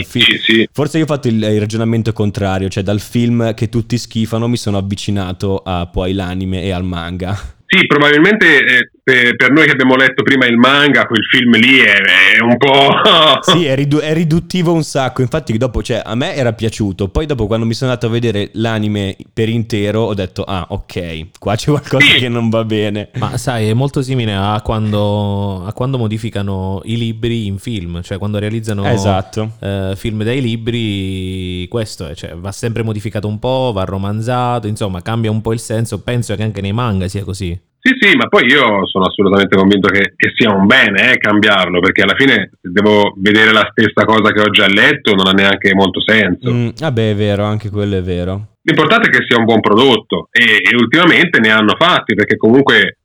film, 0.04 0.66
forse 0.72 0.98
io 0.98 1.04
ho 1.04 1.06
fatto 1.06 1.28
il, 1.28 1.42
il, 1.42 1.60
ragionamento 1.60 2.12
contrario, 2.12 2.68
cioè 2.68 2.82
dal 2.82 3.00
film 3.00 3.54
che 3.54 3.68
tutti 3.68 3.98
schifano 3.98 4.48
mi 4.48 4.56
sono 4.56 4.78
avvicinato 4.78 5.62
a 5.64 5.86
poi 5.86 6.12
l'anime 6.12 6.62
e 6.62 6.70
al 6.70 6.84
manga. 6.84 7.38
Sì, 7.68 7.86
probabilmente 7.86 8.90
eh, 9.08 9.36
per 9.36 9.52
noi 9.52 9.66
che 9.66 9.70
abbiamo 9.70 9.94
letto 9.94 10.22
prima 10.22 10.46
il 10.46 10.56
manga, 10.56 11.04
quel 11.04 11.24
film 11.24 11.52
lì 11.56 11.78
è, 11.78 11.96
è 12.36 12.40
un 12.40 12.56
po'... 12.56 12.88
sì, 13.42 13.64
è, 13.64 13.74
ridu- 13.76 14.00
è, 14.00 14.12
riduttivo 14.12 14.72
un 14.72 14.82
sacco, 14.82 15.20
infatti 15.20 15.56
dopo, 15.58 15.82
cioè, 15.82 16.02
a 16.04 16.14
me 16.14 16.34
era 16.34 16.52
piaciuto, 16.52 17.08
poi 17.08 17.26
dopo 17.26 17.46
quando 17.46 17.66
mi 17.66 17.74
sono 17.74 17.90
andato 17.90 18.08
a 18.08 18.10
vedere 18.10 18.50
l'anime 18.54 19.16
per 19.32 19.48
intero 19.48 20.02
ho 20.02 20.14
detto, 20.14 20.44
ah 20.44 20.66
ok, 20.70 21.38
qua 21.38 21.56
c'è 21.56 21.70
qualcosa 21.70 22.04
sì. 22.04 22.18
che 22.18 22.28
non 22.28 22.48
va 22.50 22.64
bene. 22.64 23.10
Ma 23.14 23.36
sai, 23.36 23.68
è 23.68 23.74
molto 23.74 24.00
simile 24.00 24.34
a 24.34 24.60
quando, 24.62 25.64
a 25.64 25.72
quando 25.72 25.98
modificano 25.98 26.80
i 26.84 26.96
libri 26.96 27.46
in 27.46 27.58
film, 27.58 28.00
cioè 28.02 28.18
quando 28.18 28.38
realizzano 28.38 28.84
esatto. 28.86 29.52
eh, 29.60 29.94
film 29.96 30.22
dai 30.22 30.40
libri, 30.40 31.66
questo 31.68 32.06
è, 32.06 32.14
cioè, 32.14 32.34
va 32.34 32.52
sempre 32.52 32.84
modificato 32.84 33.26
un 33.26 33.38
po', 33.38 33.72
va 33.74 33.84
romanzato, 33.84 34.68
insomma 34.68 35.02
cambia 35.02 35.32
un 35.32 35.40
po' 35.40 35.52
il 35.52 35.60
senso, 35.60 36.00
penso 36.00 36.34
che 36.36 36.44
anche 36.44 36.60
nei 36.60 36.72
manga 36.72 37.08
sia 37.08 37.24
così. 37.24 37.56
Sì, 37.86 37.94
sì, 38.00 38.16
ma 38.16 38.26
poi 38.26 38.46
io 38.46 38.84
sono 38.88 39.04
assolutamente 39.04 39.54
convinto 39.54 39.86
che, 39.86 40.14
che 40.16 40.32
sia 40.34 40.52
un 40.52 40.66
bene 40.66 41.12
eh, 41.12 41.18
cambiarlo, 41.18 41.78
perché 41.78 42.02
alla 42.02 42.16
fine 42.16 42.50
se 42.60 42.68
devo 42.72 43.14
vedere 43.16 43.52
la 43.52 43.70
stessa 43.70 44.04
cosa 44.04 44.32
che 44.32 44.40
ho 44.40 44.50
già 44.50 44.66
letto 44.66 45.14
non 45.14 45.28
ha 45.28 45.30
neanche 45.30 45.72
molto 45.72 46.00
senso. 46.02 46.50
Mm, 46.52 46.68
vabbè, 46.76 47.10
è 47.10 47.14
vero, 47.14 47.44
anche 47.44 47.70
quello 47.70 47.96
è 47.96 48.02
vero. 48.02 48.54
L'importante 48.62 49.06
è 49.06 49.12
che 49.12 49.24
sia 49.28 49.38
un 49.38 49.44
buon 49.44 49.60
prodotto 49.60 50.28
e, 50.32 50.60
e 50.68 50.74
ultimamente 50.74 51.38
ne 51.38 51.50
hanno 51.50 51.76
fatti, 51.78 52.16
perché 52.16 52.36
comunque 52.36 52.98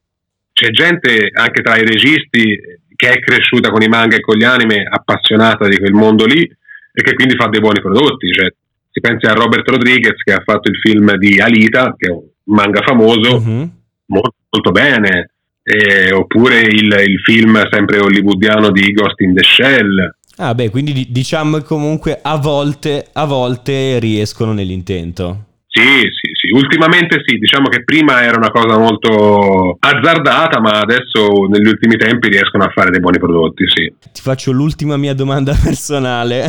c'è 0.51 0.71
gente 0.71 1.29
anche 1.31 1.61
tra 1.61 1.77
i 1.77 1.85
registi 1.85 2.59
che 2.95 3.09
è 3.09 3.19
cresciuta 3.19 3.69
con 3.69 3.83
i 3.83 3.87
manga 3.87 4.15
e 4.15 4.21
con 4.21 4.35
gli 4.35 4.43
anime, 4.43 4.83
appassionata 4.89 5.67
di 5.67 5.77
quel 5.77 5.93
mondo 5.93 6.25
lì 6.25 6.41
e 6.41 7.03
che 7.03 7.13
quindi 7.13 7.35
fa 7.35 7.45
dei 7.49 7.59
buoni 7.59 7.81
prodotti. 7.81 8.31
Cioè, 8.33 8.51
si 8.89 8.99
pensi 8.99 9.27
a 9.27 9.33
Robert 9.33 9.69
Rodriguez 9.69 10.17
che 10.23 10.33
ha 10.33 10.41
fatto 10.43 10.71
il 10.71 10.77
film 10.77 11.15
di 11.17 11.39
Alita, 11.39 11.93
che 11.95 12.07
è 12.07 12.11
un 12.11 12.23
manga 12.45 12.81
famoso, 12.81 13.39
Mhm. 13.39 13.79
Molto, 14.11 14.35
molto 14.49 14.71
bene, 14.71 15.31
Eh, 15.63 16.11
oppure 16.11 16.59
il, 16.61 16.91
il 17.05 17.19
film 17.23 17.61
sempre 17.69 17.99
hollywoodiano 17.99 18.71
di 18.71 18.91
Ghost 18.93 19.19
in 19.21 19.35
the 19.35 19.43
Shell. 19.43 20.15
Ah, 20.37 20.55
beh, 20.55 20.71
quindi 20.71 20.91
di- 20.91 21.07
diciamo 21.11 21.61
comunque 21.61 22.17
a 22.19 22.37
volte, 22.37 23.05
a 23.13 23.25
volte 23.25 23.99
riescono 23.99 24.53
nell'intento. 24.53 25.45
Sì, 25.73 26.01
sì, 26.01 26.29
sì, 26.33 26.51
ultimamente 26.53 27.21
sì, 27.25 27.37
diciamo 27.37 27.69
che 27.69 27.85
prima 27.85 28.21
era 28.21 28.35
una 28.35 28.51
cosa 28.51 28.77
molto 28.77 29.77
azzardata, 29.79 30.59
ma 30.59 30.79
adesso 30.81 31.45
negli 31.47 31.67
ultimi 31.69 31.95
tempi 31.95 32.27
riescono 32.27 32.65
a 32.65 32.71
fare 32.75 32.89
dei 32.91 32.99
buoni 32.99 33.19
prodotti, 33.19 33.63
sì. 33.73 33.93
Ti 34.11 34.21
faccio 34.21 34.51
l'ultima 34.51 34.97
mia 34.97 35.13
domanda 35.13 35.55
personale. 35.63 36.47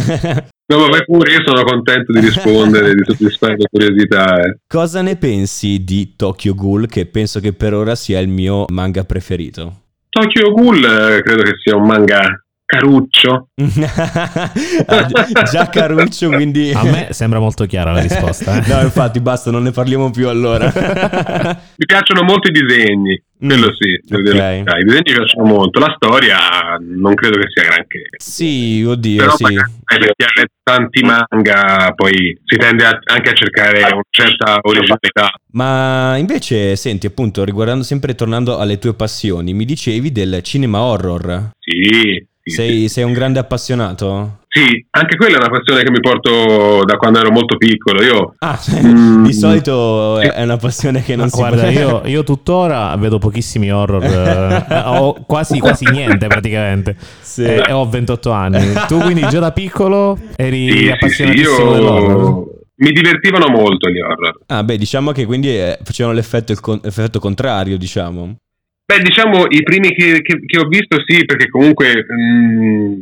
No, 0.67 0.79
vabbè, 0.79 1.05
pure 1.05 1.33
io 1.33 1.43
sono 1.45 1.62
contento 1.62 2.12
di 2.12 2.19
rispondere, 2.21 2.95
di 2.95 3.02
soddisfare 3.05 3.55
la 3.59 3.67
curiosità. 3.71 4.41
eh. 4.43 4.57
Cosa 4.67 5.02
ne 5.02 5.17
pensi 5.17 5.85
di 5.85 6.17
Tokyo 6.17 6.55
Ghoul, 6.55 6.88
che 6.88 7.07
penso 7.07 7.38
che 7.38 7.52
per 7.52 7.75
ora 7.75 7.95
sia 7.95 8.19
il 8.19 8.29
mio 8.29 8.64
manga 8.73 9.05
preferito? 9.05 9.83
Tokyo 10.09 10.50
Ghoul 10.52 10.85
eh, 10.85 11.23
credo 11.23 11.43
che 11.43 11.52
sia 11.62 11.76
un 11.76 11.87
manga 11.87 12.43
caruccio. 12.73 13.49
Gi- 13.55 13.85
già 15.50 15.69
Caruccio, 15.69 16.29
quindi... 16.31 16.73
A 16.75 16.83
me 16.85 17.09
sembra 17.11 17.38
molto 17.38 17.67
chiara 17.67 17.93
la 17.93 18.00
risposta. 18.00 18.57
eh. 18.57 18.61
No, 18.73 18.81
infatti, 18.81 19.21
basta, 19.21 19.50
non 19.50 19.62
ne 19.64 19.71
parliamo 19.73 20.11
più 20.11 20.29
allora. 20.29 20.67
Mi 20.73 21.85
piacciono 21.87 22.23
molto 22.23 22.49
i 22.49 22.52
disegni, 22.52 23.21
quello 23.38 23.67
Mm, 23.67 23.75
sì, 23.79 24.00
devo 24.07 24.21
ok. 24.23 24.23
dire 24.23 24.37
la 24.38 24.49
verità. 24.50 24.79
i 24.79 24.85
disegni 24.85 25.02
mi 25.05 25.12
piacciono 25.14 25.47
molto, 25.49 25.79
la 25.81 25.93
storia 25.97 26.38
non 26.81 27.14
credo 27.14 27.38
che 27.38 27.47
sia 27.52 27.69
granché. 27.69 28.02
sì, 28.17 28.85
oddio, 28.87 29.17
Però 29.19 29.37
sì. 29.37 29.43
magari 29.43 30.47
tanti 30.62 31.02
manga 31.02 31.93
poi 31.95 32.38
si 32.45 32.57
tende 32.57 32.85
a- 32.85 32.99
anche 33.12 33.31
a 33.31 33.33
cercare 33.35 33.81
una 33.93 34.00
certa 34.11 34.59
originalità. 34.62 35.31
Ma 35.52 36.17
invece, 36.17 36.76
senti, 36.76 37.07
appunto, 37.07 37.45
riguardando 37.45 37.83
sempre, 37.85 38.14
tornando 38.14 38.59
alle 38.59 38.79
tue 38.79 38.95
passioni, 38.95 39.52
mi 39.52 39.64
dicevi 39.64 40.12
del 40.12 40.41
cinema 40.43 40.81
horror. 40.81 41.50
Sì, 41.59 42.25
sì, 42.43 42.55
Sei, 42.55 42.89
sei 42.89 43.05
un 43.05 43.13
grande 43.13 43.39
appassionato? 43.39 44.39
Sì, 44.49 44.85
anche 44.91 45.17
quella 45.17 45.37
è 45.37 45.39
una 45.39 45.49
passione 45.49 45.83
che 45.83 45.91
mi 45.91 46.01
porto 46.01 46.85
da 46.85 46.97
quando 46.97 47.21
ero 47.21 47.31
molto 47.31 47.57
piccolo. 47.57 48.03
Io 48.03 48.35
Ah, 48.39 48.59
Mm. 48.83 49.25
di 49.25 49.33
solito 49.33 50.19
è 50.19 50.25
Sì. 50.27 50.31
è 50.33 50.43
una 50.43 50.57
passione 50.59 51.03
che 51.03 51.15
non 51.17 51.27
Ma 51.27 51.31
si 51.31 51.37
guarda, 51.39 51.63
può... 51.63 51.71
io, 51.71 52.03
io 52.05 52.25
tuttora 52.25 52.95
vedo 52.97 53.19
pochissimi 53.19 53.71
horror, 53.73 54.05
eh, 54.05 54.83
ho 54.85 55.25
quasi, 55.27 55.59
quasi 55.59 55.87
niente 55.91 56.27
praticamente. 56.27 56.97
Sì. 57.21 57.45
E 57.45 57.73
ho 57.73 57.89
28 57.89 58.31
anni. 58.31 58.73
Tu 58.89 58.99
quindi 58.99 59.27
già 59.29 59.39
da 59.41 59.53
piccolo 59.53 60.19
eri 60.37 60.71
sì, 60.71 60.77
sì, 60.77 60.83
sì, 60.85 60.91
appassionatissimo 60.91 61.77
io 61.77 62.47
mi 62.75 62.91
divertivano 62.91 63.49
molto 63.49 63.89
gli 63.89 64.01
horror. 64.01 64.41
Ah, 64.47 64.65
beh, 64.65 64.77
diciamo 64.77 65.13
che 65.13 65.25
quindi 65.25 65.49
eh, 65.49 65.79
facevano 65.85 66.15
l'effetto, 66.17 66.51
il 66.53 66.59
con- 66.61 66.81
effetto 66.83 67.21
contrario, 67.21 67.79
diciamo. 67.79 68.35
Beh, 68.93 69.01
diciamo 69.01 69.47
i 69.49 69.63
primi 69.63 69.95
che, 69.95 70.21
che- 70.21 70.41
che 70.45 70.59
ho 70.59 70.67
visto 70.69 71.03
sì, 71.07 71.25
perché 71.25 71.49
comunque 71.49 72.05
mh, 72.07 72.95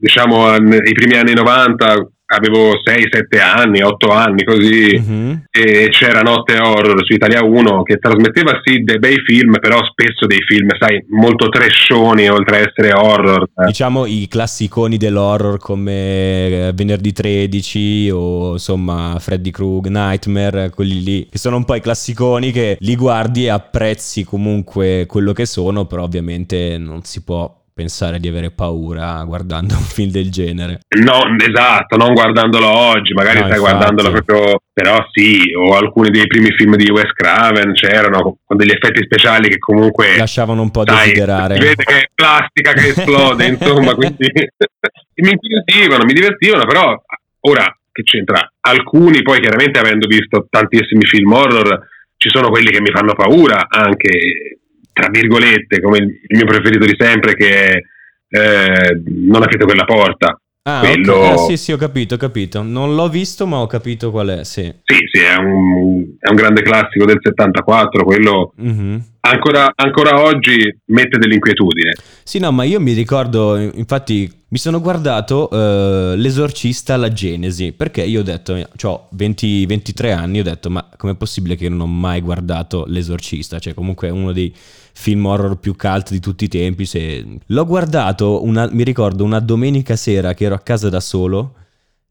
diciamo 0.00 0.46
an- 0.48 0.80
i 0.84 0.92
primi 0.92 1.16
anni 1.16 1.32
90 1.32 2.10
avevo 2.30 2.72
6-7 2.72 3.40
anni, 3.40 3.82
8 3.82 4.10
anni 4.10 4.44
così. 4.44 4.96
Mhm. 4.98 5.44
e 5.50 5.88
c'era 5.90 6.20
Notte 6.20 6.56
Horror 6.58 7.04
su 7.04 7.12
Italia 7.12 7.42
1 7.42 7.82
che 7.82 7.96
trasmetteva 7.96 8.60
sì 8.62 8.78
dei 8.82 8.98
bei 8.98 9.16
film, 9.24 9.58
però 9.60 9.78
spesso 9.84 10.26
dei 10.26 10.40
film, 10.46 10.68
sai, 10.78 11.04
molto 11.08 11.48
trashoni 11.48 12.28
oltre 12.28 12.56
a 12.56 12.60
essere 12.60 12.92
horror. 12.92 13.48
Diciamo 13.66 14.06
i 14.06 14.26
classiconi 14.28 14.96
dell'horror 14.96 15.58
come 15.58 16.68
eh, 16.68 16.72
Venerdì 16.74 17.12
13 17.12 18.10
o 18.12 18.52
insomma 18.52 19.16
Freddy 19.18 19.50
Krug, 19.50 19.88
Nightmare, 19.88 20.70
quelli 20.70 21.02
lì, 21.02 21.28
che 21.30 21.38
sono 21.38 21.56
un 21.56 21.64
po' 21.64 21.74
i 21.74 21.80
classiconi 21.80 22.52
che 22.52 22.76
li 22.80 22.96
guardi 22.96 23.44
e 23.44 23.50
apprezzi 23.50 24.24
comunque 24.24 25.06
quello 25.06 25.32
che 25.32 25.46
sono, 25.46 25.86
però 25.86 26.04
ovviamente 26.04 26.76
non 26.78 27.02
si 27.02 27.22
può 27.22 27.52
pensare 27.78 28.18
di 28.18 28.26
avere 28.26 28.50
paura 28.50 29.22
guardando 29.24 29.74
un 29.78 29.82
film 29.84 30.10
del 30.10 30.30
genere. 30.32 30.80
No, 30.98 31.20
esatto, 31.38 31.96
non 31.96 32.12
guardandolo 32.12 32.66
oggi, 32.66 33.12
magari 33.12 33.38
No, 33.38 33.46
stai 33.46 33.58
infatti. 33.58 33.76
guardandolo 33.76 34.10
proprio, 34.10 34.62
però 34.72 34.96
sì, 35.12 35.52
o 35.56 35.76
alcuni 35.76 36.10
dei 36.10 36.26
primi 36.26 36.50
film 36.56 36.74
di 36.74 36.90
Wes 36.90 37.12
Craven 37.12 37.72
c'erano 37.74 38.38
con 38.44 38.56
degli 38.56 38.72
effetti 38.72 39.04
speciali 39.04 39.48
che 39.48 39.58
comunque... 39.58 40.16
Lasciavano 40.16 40.60
un 40.60 40.72
po' 40.72 40.80
a 40.80 40.84
desiderare. 40.84 41.54
si 41.54 41.60
vede 41.60 41.84
che 41.84 41.98
è 41.98 42.10
plastica 42.12 42.72
che 42.72 42.88
esplode, 42.88 43.46
insomma, 43.46 43.94
quindi 43.94 44.26
mi 45.22 45.30
incuriosivano, 45.30 46.04
mi 46.04 46.12
divertivano, 46.14 46.64
però 46.66 47.00
ora 47.40 47.78
che 47.92 48.02
c'entra? 48.02 48.40
Alcuni 48.60 49.22
poi 49.22 49.38
chiaramente 49.40 49.78
avendo 49.78 50.08
visto 50.08 50.46
tantissimi 50.50 51.04
film 51.06 51.32
horror 51.32 51.86
ci 52.16 52.28
sono 52.28 52.48
quelli 52.50 52.70
che 52.72 52.80
mi 52.80 52.90
fanno 52.90 53.14
paura 53.14 53.66
anche 53.68 54.58
tra 54.98 55.08
virgolette, 55.10 55.80
come 55.80 55.98
il, 55.98 56.18
mio 56.28 56.44
preferito 56.44 56.84
di 56.84 56.96
sempre 56.98 57.34
che 57.34 57.66
è 57.68 57.80
eh, 58.30 59.02
Non 59.06 59.42
aprite 59.42 59.64
quella 59.64 59.84
porta. 59.84 60.38
Ah, 60.62 60.80
quello- 60.80 61.14
ok. 61.14 61.32
Ah, 61.32 61.36
sì, 61.38 61.56
sì, 61.56 61.72
ho 61.72 61.76
capito, 61.76 62.14
ho 62.14 62.18
capito. 62.18 62.62
Non 62.62 62.94
l'ho 62.94 63.08
visto, 63.08 63.46
ma 63.46 63.58
ho 63.58 63.66
capito 63.66 64.10
qual 64.10 64.28
è, 64.28 64.44
sì. 64.44 64.64
Sì, 64.82 64.96
sì, 65.10 65.20
è 65.22 65.36
un, 65.36 66.04
è 66.18 66.28
un 66.28 66.34
grande 66.36 66.60
classico 66.62 67.06
del 67.06 67.18
74, 67.22 68.04
quello 68.04 68.52
Mhm. 68.56 69.02
ancora, 69.20 69.72
ancora 69.74 70.20
oggi 70.20 70.56
mette 70.86 71.16
dell'inquietudine. 71.16 71.92
Sì, 72.22 72.38
no, 72.38 72.50
ma 72.52 72.64
io 72.64 72.80
mi 72.80 72.92
ricordo, 72.92 73.56
infatti, 73.56 74.30
mi 74.50 74.56
sono 74.58 74.80
guardato 74.80 75.50
eh, 75.50 76.14
L'esorcista 76.16 76.94
alla 76.94 77.12
Genesi, 77.12 77.72
perché 77.72 78.02
io 78.02 78.20
ho 78.20 78.22
detto, 78.22 78.56
ho 78.82 79.08
20, 79.10 79.66
23 79.66 80.12
anni, 80.12 80.40
ho 80.40 80.42
detto, 80.42 80.70
ma 80.70 80.88
com'è 80.96 81.14
possibile 81.14 81.54
che 81.54 81.64
io 81.64 81.70
non 81.70 81.80
ho 81.80 81.86
mai 81.86 82.20
guardato 82.22 82.84
L'esorcista? 82.86 83.58
Cioè, 83.58 83.74
comunque 83.74 84.08
è 84.08 84.10
uno 84.10 84.32
dei 84.32 84.52
film 84.92 85.26
horror 85.26 85.58
più 85.58 85.76
cult 85.76 86.10
di 86.10 86.20
tutti 86.20 86.44
i 86.44 86.48
tempi. 86.48 86.86
se- 86.86 87.24
L'ho 87.46 87.66
guardato, 87.66 88.42
una- 88.44 88.68
mi 88.72 88.84
ricordo, 88.84 89.22
una 89.22 89.40
domenica 89.40 89.96
sera 89.96 90.32
che 90.32 90.44
ero 90.46 90.54
a 90.54 90.60
casa 90.60 90.88
da 90.88 91.00
solo 91.00 91.54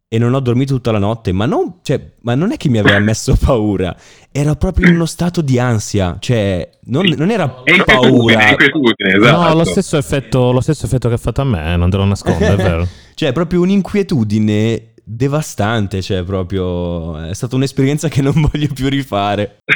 e 0.10 0.18
non 0.18 0.34
ho 0.34 0.40
dormito 0.40 0.74
tutta 0.74 0.92
la 0.92 1.00
notte, 1.00 1.34
ma 1.34 1.46
non, 1.46 1.80
cioè, 1.82 2.14
ma 2.22 2.34
non 2.34 2.52
è 2.54 2.58
che 2.58 2.70
mi 2.70 2.78
aveva 2.78 3.00
messo 3.00 3.36
paura, 3.36 3.96
ero 4.32 4.56
proprio 4.56 4.88
in 4.88 4.96
uno 4.96 5.06
stato 5.06 5.42
di 5.42 5.60
ansia, 5.60 6.16
cioè, 6.20 6.70
non, 6.86 7.06
non 7.18 7.30
era 7.30 7.64
È 7.64 7.84
paura. 7.84 8.50
inquietudine, 8.50 9.16
esatto. 9.18 9.50
No, 9.50 9.54
lo 9.54 9.64
stesso, 9.66 9.98
effetto, 9.98 10.52
lo 10.52 10.62
stesso 10.62 10.86
effetto 10.86 11.10
che 11.10 11.16
ha 11.16 11.18
fatto 11.18 11.42
a 11.42 11.46
me, 11.46 11.74
eh, 11.74 11.78
non 11.78 11.90
te 11.90 11.98
lo 11.98 12.06
nascondo, 12.06 12.46
è 12.46 12.56
vero. 12.58 12.88
Cioè, 13.16 13.34
proprio 13.34 13.62
un'inquietudine 13.62 14.94
devastante, 15.08 16.02
cioè, 16.02 16.24
proprio... 16.24 17.18
È 17.30 17.34
stata 17.34 17.56
un'esperienza 17.56 18.10
che 18.10 18.22
non 18.22 18.34
voglio 18.52 18.68
più 18.74 18.90
rifare. 18.90 19.60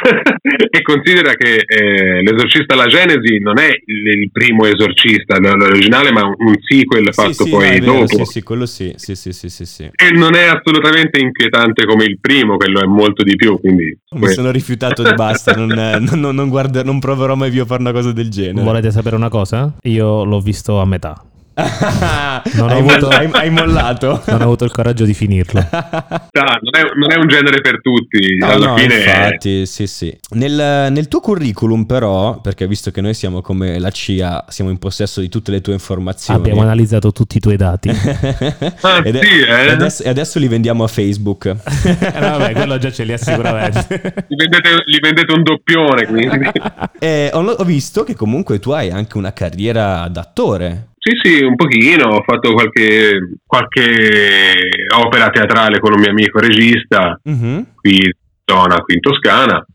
e 0.70 0.82
considera 0.82 1.34
che 1.34 1.64
eh, 1.66 2.22
l'esorcista 2.22 2.74
alla 2.74 2.88
Genesi 2.88 3.40
non 3.40 3.60
è 3.60 3.68
il, 3.68 4.22
il 4.22 4.32
primo 4.32 4.66
esorcista 4.66 5.38
l'originale 5.38 6.12
ma 6.12 6.24
un, 6.24 6.56
sequel 6.60 7.14
fatto 7.14 7.34
sì, 7.34 7.44
sì, 7.44 7.50
poi 7.50 7.62
no, 7.62 7.72
è 7.72 7.80
vero, 7.80 7.92
dopo 7.92 8.26
sì, 8.26 8.32
sì, 8.32 8.44
quello 8.44 8.66
sì, 8.66 8.94
sì, 8.96 9.16
sì, 9.16 9.32
sì, 9.32 9.50
sì, 9.50 9.66
sì. 9.66 9.84
e 9.84 10.12
non 10.12 10.36
è 10.36 10.46
assolutamente 10.46 11.20
inquietante 11.20 11.86
come 11.86 12.06
il 12.06 12.20
primo 12.20 12.58
quello 12.58 12.82
è 12.82 12.86
molto 12.86 13.24
di 13.24 13.36
più 13.36 13.60
quindi 13.60 13.98
Mi 14.16 14.28
sono 14.30 14.52
rifiutato 14.52 15.04
di 15.04 15.14
basta, 15.14 15.54
non, 15.54 15.68
non, 15.68 16.20
non, 16.20 16.36
non 16.36 16.50
guarda- 16.50 16.84
non 16.84 17.00
proverò 17.00 17.36
mai 17.36 17.52
più 17.52 17.62
a 17.62 17.66
fare 17.66 17.82
una 17.82 17.92
cosa 17.92 18.12
del 18.12 18.30
genere. 18.30 18.64
Volete 18.64 18.92
sapere 18.92 19.16
una 19.16 19.30
cosa? 19.30 19.76
Io 19.84 20.24
l'ho 20.24 20.40
visto 20.40 20.80
a 20.80 20.86
metà. 20.86 21.31
Non 21.54 22.70
ho 22.70 22.74
hai, 22.74 22.80
avuto- 22.80 23.08
hai- 23.10 23.30
hai 23.32 23.50
mollato? 23.50 24.22
Non 24.28 24.42
ho 24.42 24.44
avuto 24.44 24.64
il 24.64 24.72
coraggio 24.72 25.04
di 25.06 25.14
finirlo. 25.14 25.60
Ah, 25.60 26.30
non, 26.32 26.76
è, 26.76 26.82
non 26.96 27.12
è 27.12 27.18
un 27.18 27.28
genere 27.28 27.60
per 27.62 27.82
tutti 27.82 28.36
No, 28.38 28.48
alla 28.48 28.68
no, 28.68 28.78
fine 28.78 28.96
infatti, 28.96 29.66
sì, 29.66 29.86
sì. 29.86 30.18
Nel, 30.32 30.92
nel 30.92 31.08
tuo 31.08 31.20
curriculum, 31.20 31.84
però, 31.86 32.40
perché 32.40 32.68
visto 32.68 32.90
che 32.92 33.02
noi 33.02 33.14
siamo 33.14 33.42
come 33.42 33.80
la 33.80 33.92
CIA, 33.92 34.46
siamo 34.48 34.72
in 34.72 34.78
possesso 34.80 35.20
di 35.20 35.28
tutte 35.30 35.52
le 35.52 35.62
tue 35.62 35.74
informazioni. 35.74 36.40
Abbiamo 36.40 36.62
analizzato 36.62 37.12
tutti 37.12 37.38
i 37.38 37.40
tuoi 37.40 37.58
dati. 37.58 37.90
Ah, 38.82 39.02
Ed 39.04 39.20
sì, 39.20 39.40
eh? 39.40 39.66
e 39.66 39.70
adesso, 39.70 40.04
e 40.04 40.10
adesso 40.10 40.40
li 40.40 40.48
vendiamo 40.48 40.84
a 40.84 40.88
Facebook. 40.88 41.46
Eh, 41.46 42.12
Vabbè, 42.20 42.54
quello 42.54 42.78
già 42.78 42.92
ce 42.92 43.04
li 43.04 43.14
ha 43.14 43.18
sicuramente. 43.18 44.26
Gli 44.28 44.36
vendete, 44.36 44.70
gli 44.86 45.00
vendete 45.00 45.34
un 45.34 45.44
doppione 45.44 46.06
quindi 46.08 46.52
E 47.00 47.30
ho, 47.34 47.40
ho 47.44 47.64
visto 47.64 48.04
che 48.04 48.16
comunque 48.16 48.60
tu 48.60 48.72
hai 48.72 48.90
anche 48.90 49.18
una 49.18 49.34
carriera 49.34 50.08
d'attore. 50.08 50.88
Sì, 51.04 51.18
sì, 51.24 51.44
un 51.44 51.56
pochino, 51.56 52.10
ho 52.10 52.22
fatto 52.24 52.54
qualche, 52.54 53.38
qualche 53.44 54.70
opera 54.96 55.32
teatrale 55.32 55.80
con 55.80 55.94
un 55.94 56.00
mio 56.00 56.12
amico 56.12 56.38
regista 56.40 57.20
Mhm. 57.24 57.72
qui 57.76 57.96
in 57.96 58.12
zona, 58.46 58.76
qui 58.82 58.94
in 58.96 59.00
Toscana, 59.00 59.66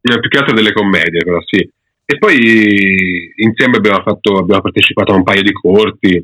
Eh, 0.00 0.20
più 0.20 0.28
che 0.30 0.38
altro 0.38 0.54
delle 0.54 0.72
commedie, 0.72 1.22
però 1.24 1.38
sì. 1.44 1.56
E 2.04 2.18
poi 2.18 3.32
insieme 3.36 3.76
abbiamo, 3.78 4.00
fatto, 4.02 4.38
abbiamo 4.38 4.60
partecipato 4.62 5.12
a 5.12 5.16
un 5.16 5.22
paio 5.22 5.42
di 5.42 5.52
corti. 5.52 6.16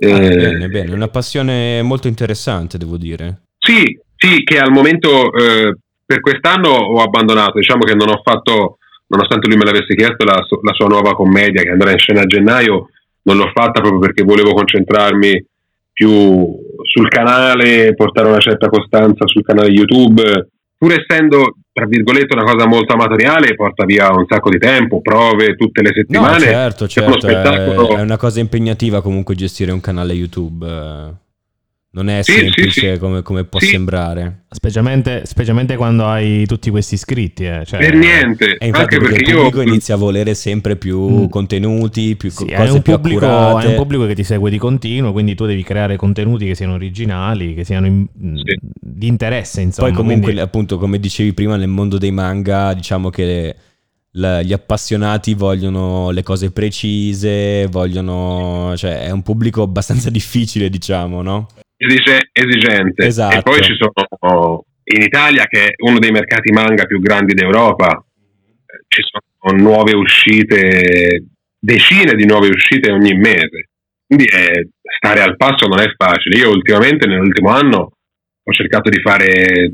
Ah, 0.00 0.06
eh, 0.22 0.28
bene, 0.36 0.68
bene, 0.68 0.94
una 0.94 1.08
passione 1.08 1.82
molto 1.82 2.08
interessante, 2.08 2.78
devo 2.78 2.96
dire. 2.96 3.40
Sì, 3.58 3.98
sì, 4.16 4.44
che 4.44 4.58
al 4.58 4.70
momento 4.70 5.32
eh, 5.34 5.76
per 6.06 6.20
quest'anno 6.20 6.68
ho 6.68 7.02
abbandonato. 7.02 7.58
Diciamo 7.58 7.84
che 7.84 7.94
non 7.94 8.08
ho 8.08 8.20
fatto, 8.22 8.78
nonostante 9.08 9.48
lui 9.48 9.56
me 9.58 9.64
l'avesse 9.64 9.94
chiesto, 9.94 10.24
la, 10.24 10.34
la 10.62 10.72
sua 10.72 10.86
nuova 10.86 11.12
commedia 11.14 11.62
che 11.62 11.70
andrà 11.70 11.90
in 11.90 11.98
scena 11.98 12.20
a 12.22 12.26
gennaio, 12.26 12.88
non 13.28 13.36
l'ho 13.36 13.50
fatta 13.54 13.80
proprio 13.80 14.00
perché 14.00 14.24
volevo 14.24 14.52
concentrarmi 14.54 15.44
più 15.92 16.56
sul 16.82 17.08
canale, 17.08 17.94
portare 17.94 18.28
una 18.28 18.38
certa 18.38 18.68
costanza 18.68 19.26
sul 19.26 19.42
canale 19.44 19.68
YouTube. 19.68 20.22
Pur 20.78 20.92
essendo, 20.92 21.56
tra 21.72 21.86
virgolette, 21.86 22.34
una 22.36 22.44
cosa 22.50 22.66
molto 22.68 22.94
amatoriale, 22.94 23.54
porta 23.56 23.84
via 23.84 24.08
un 24.12 24.24
sacco 24.28 24.48
di 24.48 24.58
tempo, 24.58 25.00
prove 25.00 25.56
tutte 25.56 25.82
le 25.82 25.88
No, 25.88 25.94
settimane. 25.96 26.38
certo, 26.38 26.84
È 26.84 27.02
uno 27.04 27.14
certo, 27.16 27.26
è, 27.26 27.30
spettacolo- 27.32 27.96
è 27.96 28.00
una 28.00 28.16
cosa 28.16 28.38
impegnativa 28.40 29.02
comunque 29.02 29.34
gestire 29.34 29.72
un 29.72 29.80
canale 29.80 30.12
YouTube. 30.12 30.64
Eh. 31.90 31.96
Non 31.98 32.08
è 32.10 32.22
Sì, 32.22 32.32
sì, 32.32 32.38
semplice 32.40 32.92
sì. 32.94 32.98
come, 33.00 33.22
come 33.22 33.44
può 33.44 33.58
Sì. 33.60 33.66
sembrare. 33.68 34.44
Specialmente, 34.50 35.22
specialmente 35.24 35.74
quando 35.76 36.04
hai 36.06 36.44
tutti 36.46 36.68
questi 36.70 36.94
iscritti. 36.94 37.44
Eh. 37.46 37.62
Cioè, 37.64 37.80
Per 37.80 37.94
niente, 37.94 38.56
E 38.58 38.66
infatti 38.66 38.94
anche 38.94 38.98
perché 38.98 39.14
perché 39.14 39.30
il 39.30 39.36
io 39.36 39.42
pubblico 39.44 39.68
inizia 39.68 39.94
a 39.94 39.96
volere 39.98 40.34
sempre 40.34 40.76
più 40.76 41.00
Mm. 41.08 41.26
contenuti, 41.28 42.14
più 42.16 42.30
Sì, 42.30 42.44
cose 42.44 42.70
un, 42.72 42.82
più 42.82 42.92
pubblico, 42.92 43.26
accurate. 43.26 43.66
hai 43.66 43.72
un 43.72 43.76
pubblico 43.78 44.06
che 44.06 44.14
ti 44.14 44.22
segue 44.22 44.50
di 44.50 44.58
continuo, 44.58 45.12
quindi 45.12 45.34
tu 45.34 45.46
devi 45.46 45.62
creare 45.62 45.96
contenuti 45.96 46.44
che 46.46 46.54
siano 46.54 46.74
originali, 46.74 47.54
che 47.54 47.64
siano 47.64 47.86
in- 47.86 48.06
Sì. 48.44 48.58
di 48.78 49.06
interesse, 49.06 49.62
insomma. 49.62 49.88
Poi 49.88 49.96
comunque, 49.96 50.22
quindi- 50.24 50.40
appunto, 50.42 50.76
come 50.78 51.00
dicevi 51.00 51.32
prima, 51.32 51.56
nel 51.56 51.68
mondo 51.68 51.96
dei 51.98 52.12
manga, 52.12 52.74
diciamo 52.74 53.08
che 53.10 53.54
gli 54.10 54.52
appassionati 54.52 55.34
vogliono 55.34 56.10
le 56.10 56.22
cose 56.22 56.50
precise, 56.50 57.66
vogliono... 57.70 58.72
cioè 58.76 59.02
è 59.02 59.10
un 59.10 59.22
pubblico 59.22 59.62
abbastanza 59.62 60.10
difficile, 60.10 60.68
diciamo, 60.68 61.22
no? 61.22 61.46
Esige- 61.78 62.28
esigente. 62.32 63.06
Esatto. 63.06 63.36
E 63.38 63.42
poi 63.42 63.62
ci 63.62 63.74
sono 63.76 64.64
in 64.84 65.02
Italia, 65.02 65.46
che 65.46 65.68
è 65.68 65.74
uno 65.84 65.98
dei 65.98 66.10
mercati 66.10 66.50
manga 66.50 66.84
più 66.84 67.00
grandi 67.00 67.34
d'Europa, 67.34 68.04
ci 68.88 69.02
sono 69.02 69.58
nuove 69.58 69.94
uscite, 69.94 71.24
decine 71.58 72.14
di 72.14 72.26
nuove 72.26 72.48
uscite 72.48 72.90
ogni 72.90 73.14
mese. 73.14 73.68
Quindi 74.06 74.24
eh, 74.24 74.70
stare 74.98 75.20
al 75.20 75.36
passo 75.36 75.66
non 75.66 75.80
è 75.80 75.92
facile. 75.94 76.38
Io 76.38 76.50
ultimamente, 76.50 77.06
nell'ultimo 77.06 77.50
anno, 77.50 77.92
ho 78.42 78.52
cercato 78.52 78.88
di 78.88 79.00
fare 79.00 79.70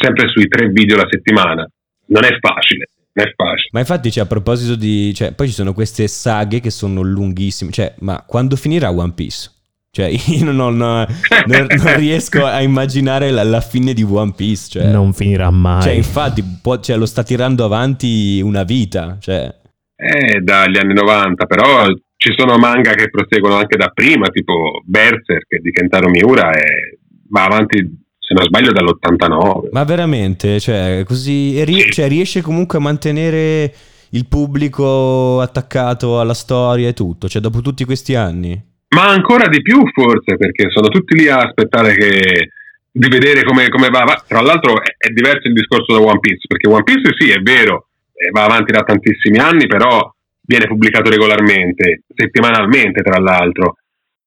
sempre 0.00 0.28
sui 0.28 0.48
tre 0.48 0.68
video 0.68 0.96
la 0.96 1.06
settimana. 1.08 1.68
Non 2.06 2.24
è 2.24 2.36
facile, 2.40 2.88
non 3.12 3.26
è 3.26 3.32
facile. 3.36 3.68
Ma 3.70 3.78
infatti, 3.78 4.10
cioè, 4.10 4.24
a 4.24 4.26
proposito 4.26 4.74
di... 4.74 5.14
Cioè, 5.14 5.32
poi 5.32 5.46
ci 5.46 5.52
sono 5.52 5.72
queste 5.72 6.08
saghe 6.08 6.58
che 6.58 6.70
sono 6.70 7.02
lunghissime. 7.02 7.70
Cioè, 7.70 7.94
ma 8.00 8.24
quando 8.26 8.56
finirà 8.56 8.90
One 8.90 9.12
Piece? 9.14 9.52
Cioè, 9.98 10.06
io 10.38 10.44
non, 10.44 10.76
non- 10.76 11.06
non- 11.46 11.66
riesco 11.96 12.44
a 12.44 12.62
immaginare 12.62 13.32
la, 13.32 13.42
la 13.42 13.60
fine 13.60 13.92
di 13.94 14.04
One 14.08 14.32
Piece. 14.36 14.68
Cioè, 14.70 14.92
non 14.92 15.12
finirà 15.12 15.50
mai. 15.50 15.82
Cioè, 15.82 15.92
infatti, 15.92 16.44
può- 16.62 16.78
cioè, 16.78 16.96
lo 16.96 17.04
sta 17.06 17.24
tirando 17.24 17.64
avanti 17.64 18.40
una 18.40 18.62
vita. 18.62 19.16
Cioè, 19.20 19.52
Eh, 19.96 20.38
dagli 20.42 20.78
anni 20.78 20.94
90, 20.94 21.46
però 21.46 21.86
ci 22.16 22.32
sono 22.36 22.56
manga 22.58 22.92
che 22.94 23.10
proseguono 23.10 23.56
anche 23.56 23.76
da 23.76 23.88
prima, 23.92 24.28
tipo 24.28 24.82
Berserk 24.84 25.60
di 25.60 25.72
Kentaro 25.72 26.08
Miura, 26.08 26.52
e 26.52 26.98
va 27.30 27.46
avanti, 27.46 27.78
se 28.20 28.34
non 28.34 28.44
sbaglio, 28.44 28.70
dall'89. 28.70 29.70
ma 29.72 29.82
veramente, 29.82 30.60
cioè, 30.60 31.02
così. 31.04 31.58
e 31.58 31.64
rie- 31.64 31.90
cioè, 31.90 32.06
riesce 32.06 32.40
comunque 32.40 32.78
a 32.78 32.82
mantenere 32.82 33.74
il 34.10 34.26
pubblico 34.28 35.40
attaccato 35.40 36.20
alla 36.20 36.34
storia 36.34 36.86
e 36.86 36.92
tutto. 36.94 37.28
Cioè, 37.28 37.42
dopo 37.42 37.60
tutti 37.62 37.84
questi 37.84 38.14
anni. 38.14 38.66
Ma 38.90 39.08
ancora 39.08 39.48
di 39.48 39.60
più 39.62 39.82
forse, 39.92 40.36
perché 40.36 40.70
sono 40.70 40.88
tutti 40.88 41.16
lì 41.16 41.28
a 41.28 41.38
aspettare 41.42 41.94
che- 41.94 42.50
di 42.90 43.08
vedere 43.08 43.44
come, 43.44 43.68
come 43.68 43.88
va. 43.88 44.04
va- 44.04 44.24
Tra 44.26 44.40
l'altro 44.40 44.80
è, 44.82 44.94
è 44.96 45.08
diverso 45.10 45.46
il 45.48 45.54
discorso 45.54 45.92
da 45.94 46.00
One 46.00 46.18
Piece, 46.20 46.46
perché 46.48 46.68
One 46.68 46.82
Piece 46.82 47.14
sì, 47.18 47.30
è 47.30 47.38
vero, 47.40 47.88
eh, 48.14 48.30
va 48.30 48.44
avanti 48.44 48.72
da 48.72 48.82
tantissimi 48.82 49.38
anni, 49.38 49.66
però 49.66 50.10
viene 50.40 50.66
pubblicato 50.66 51.10
regolarmente, 51.10 52.02
settimanalmente 52.14 53.02
tra 53.02 53.18
l'altro. 53.20 53.76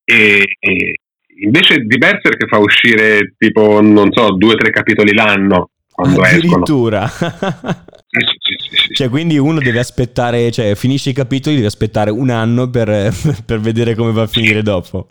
E, 0.04 0.44
e 0.60 0.96
invece 1.44 1.78
di 1.80 1.98
Berserk 1.98 2.48
fa 2.48 2.60
uscire 2.60 3.34
tipo, 3.38 3.82
non 3.82 4.12
so, 4.14 4.34
due 4.36 4.54
o 4.54 4.58
tre 4.58 4.70
capitoli 4.70 5.14
l'anno 5.14 5.72
quando 5.92 6.24
escono. 6.24 6.64
Addirittura. 6.64 7.10
Sì, 8.12 8.20
sì, 8.40 8.61
sì, 8.72 8.78
sì, 8.78 8.88
sì. 8.88 8.94
cioè, 8.94 9.10
quindi 9.10 9.38
uno 9.38 9.60
deve 9.60 9.80
aspettare, 9.80 10.50
cioè, 10.52 10.76
finisce 10.76 11.10
i 11.12 11.14
capitoli, 11.14 11.56
deve 11.56 11.68
aspettare 11.68 12.10
un 12.10 12.30
anno 12.30 12.70
per, 12.70 12.88
per 13.46 13.60
vedere 13.60 13.96
come 13.96 14.12
va 14.12 14.24
a 14.24 14.28
finire 14.28 14.64
dopo. 14.64 15.08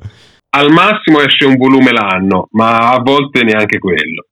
Al 0.57 0.73
massimo 0.73 1.21
esce 1.21 1.45
un 1.45 1.57
volume 1.57 1.93
l'anno, 1.93 2.49
ma 2.53 2.91
a 2.93 3.01
volte 3.01 3.45
neanche 3.45 3.79
quello. 3.79 4.27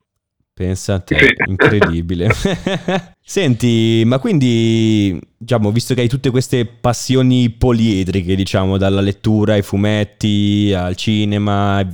Pensa 0.52 0.94
a 0.94 0.98
te, 0.98 1.16
Sì. 1.16 1.50
incredibile. 1.50 2.28
Senti, 3.22 4.02
ma 4.04 4.18
quindi, 4.18 5.16
diciamo, 5.36 5.70
visto 5.70 5.94
che 5.94 6.00
hai 6.00 6.08
tutte 6.08 6.30
queste 6.30 6.64
passioni 6.66 7.50
poliedriche, 7.50 8.34
diciamo, 8.34 8.76
dalla 8.78 9.00
lettura 9.00 9.52
ai 9.52 9.62
fumetti 9.62 10.72
al 10.74 10.96
cinema, 10.96 11.86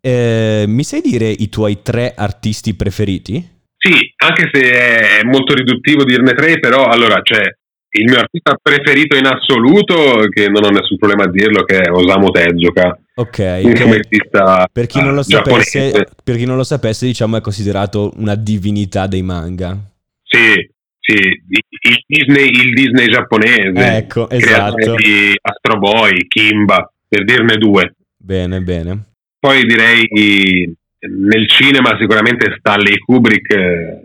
eh, 0.00 0.64
mi 0.66 0.82
sai 0.84 1.00
dire 1.00 1.30
i 1.30 1.48
tuoi 1.48 1.80
tre 1.82 2.12
artisti 2.14 2.74
preferiti? 2.74 3.48
Sì, 3.82 4.12
anche 4.16 4.50
se 4.52 5.20
è 5.20 5.22
molto 5.24 5.54
riduttivo 5.54 6.04
dirne 6.04 6.34
tre, 6.34 6.58
però 6.58 6.84
allora 6.84 7.22
c'è 7.22 7.40
il 7.92 8.04
mio 8.04 8.18
artista 8.18 8.54
preferito 8.60 9.16
in 9.16 9.24
assoluto, 9.24 10.28
che 10.28 10.48
non 10.48 10.64
ho 10.64 10.68
nessun 10.68 10.98
problema 10.98 11.24
a 11.24 11.30
dirlo, 11.30 11.64
che 11.64 11.78
è 11.78 11.90
Osamu 11.90 12.30
Tezuka, 12.30 12.98
Ok, 13.14 13.36
per 14.72 14.86
chi 14.86 15.02
non 15.02 15.14
lo 15.14 15.20
eh, 15.20 15.24
sapesse, 15.24 16.08
per 16.22 16.36
chi 16.36 16.44
non 16.46 16.56
lo 16.56 16.64
sapesse, 16.64 17.06
diciamo, 17.06 17.36
è 17.36 17.40
considerato 17.40 18.12
una 18.16 18.34
divinità 18.34 19.06
dei 19.06 19.22
manga. 19.22 19.76
Sì, 20.22 20.54
sì, 20.98 21.12
il 21.12 22.04
Disney, 22.06 22.48
il 22.48 22.72
Disney 22.74 23.08
giapponese, 23.08 23.96
Ecco, 23.96 24.28
esatto. 24.30 24.94
di 24.94 25.34
Astro 25.40 25.78
Boy, 25.78 26.26
Kimba, 26.28 26.90
per 27.08 27.24
dirne 27.24 27.56
due. 27.56 27.94
Bene, 28.16 28.60
bene. 28.60 29.04
Poi 29.38 29.64
direi 29.64 30.74
nel 31.08 31.48
cinema 31.48 31.96
sicuramente 31.98 32.54
Stanley 32.58 32.98
Kubrick 32.98 33.50
eh, 33.54 34.04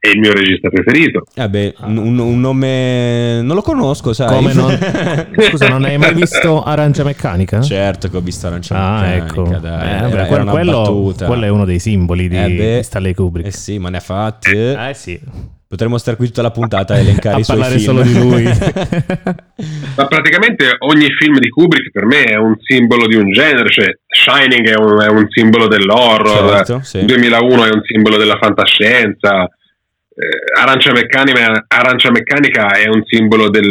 è 0.00 0.08
il 0.10 0.20
mio 0.20 0.32
regista 0.32 0.68
preferito. 0.68 1.24
Vabbè, 1.34 1.74
un, 1.80 1.96
un- 1.96 2.18
un 2.20 2.40
nome... 2.40 3.42
non 3.42 3.56
lo 3.56 3.62
conosco, 3.62 4.12
sai? 4.12 4.28
Come 4.28 4.52
non- 4.54 4.78
Scusa, 5.50 5.66
non 5.68 5.84
hai 5.84 5.98
mai 5.98 6.14
visto 6.14 6.62
Arancia 6.62 7.02
Meccanica? 7.02 7.60
Certo 7.60 8.08
che 8.08 8.16
ho 8.16 8.20
visto 8.20 8.46
Arancia 8.46 8.76
Ah, 8.76 9.00
Meccanica, 9.00 9.26
ecco. 9.26 9.58
dai. 9.58 9.86
Eh, 9.88 9.90
era, 9.90 10.08
vabbè, 10.08 10.32
era 10.32 10.44
quello, 10.44 11.14
quello 11.26 11.44
è 11.44 11.48
uno 11.48 11.64
dei 11.64 11.80
simboli 11.80 12.28
di, 12.28 12.36
Eh 12.36 12.48
beh. 12.48 12.76
di 12.76 12.82
Stanley 12.84 13.12
Kubrick. 13.14 13.48
Eh 13.48 13.52
sì, 13.52 13.78
ma 13.78 13.88
ne 13.90 13.96
ha 13.96 14.00
fatti. 14.00 14.50
eh. 14.52 14.88
Eh 14.90 14.94
sì. 14.94 15.20
Potremmo 15.68 15.98
stare 15.98 16.16
qui 16.16 16.28
tutta 16.28 16.40
la 16.40 16.50
puntata 16.50 16.94
a 16.94 16.98
elencare 16.98 17.36
A 17.36 17.38
i 17.40 17.44
suoi 17.44 17.58
parlare 17.58 17.78
film. 17.78 17.90
solo 17.94 18.02
di 18.02 18.14
lui. 18.18 18.42
Ma 19.96 20.06
praticamente 20.06 20.76
ogni 20.78 21.08
film 21.18 21.38
di 21.38 21.50
Kubrick 21.50 21.90
per 21.90 22.06
me 22.06 22.22
è 22.22 22.36
un 22.36 22.54
simbolo 22.58 23.06
di 23.06 23.16
un 23.16 23.30
genere, 23.30 23.68
cioè 23.68 23.86
Shining 24.06 24.66
è 24.66 24.78
un, 24.78 24.98
è 25.02 25.08
un 25.08 25.26
simbolo 25.28 25.66
dell'horror, 25.68 26.64
Certo, 26.64 26.80
sì. 26.84 27.04
2001 27.04 27.64
è 27.66 27.70
un 27.70 27.82
simbolo 27.84 28.16
della 28.16 28.38
fantascienza, 28.40 29.44
eh, 29.44 30.58
Arancia, 30.58 30.92
Meccanica, 30.92 31.64
Arancia 31.68 32.10
Meccanica 32.12 32.70
è 32.70 32.88
un 32.88 33.02
simbolo 33.04 33.50
del, 33.50 33.68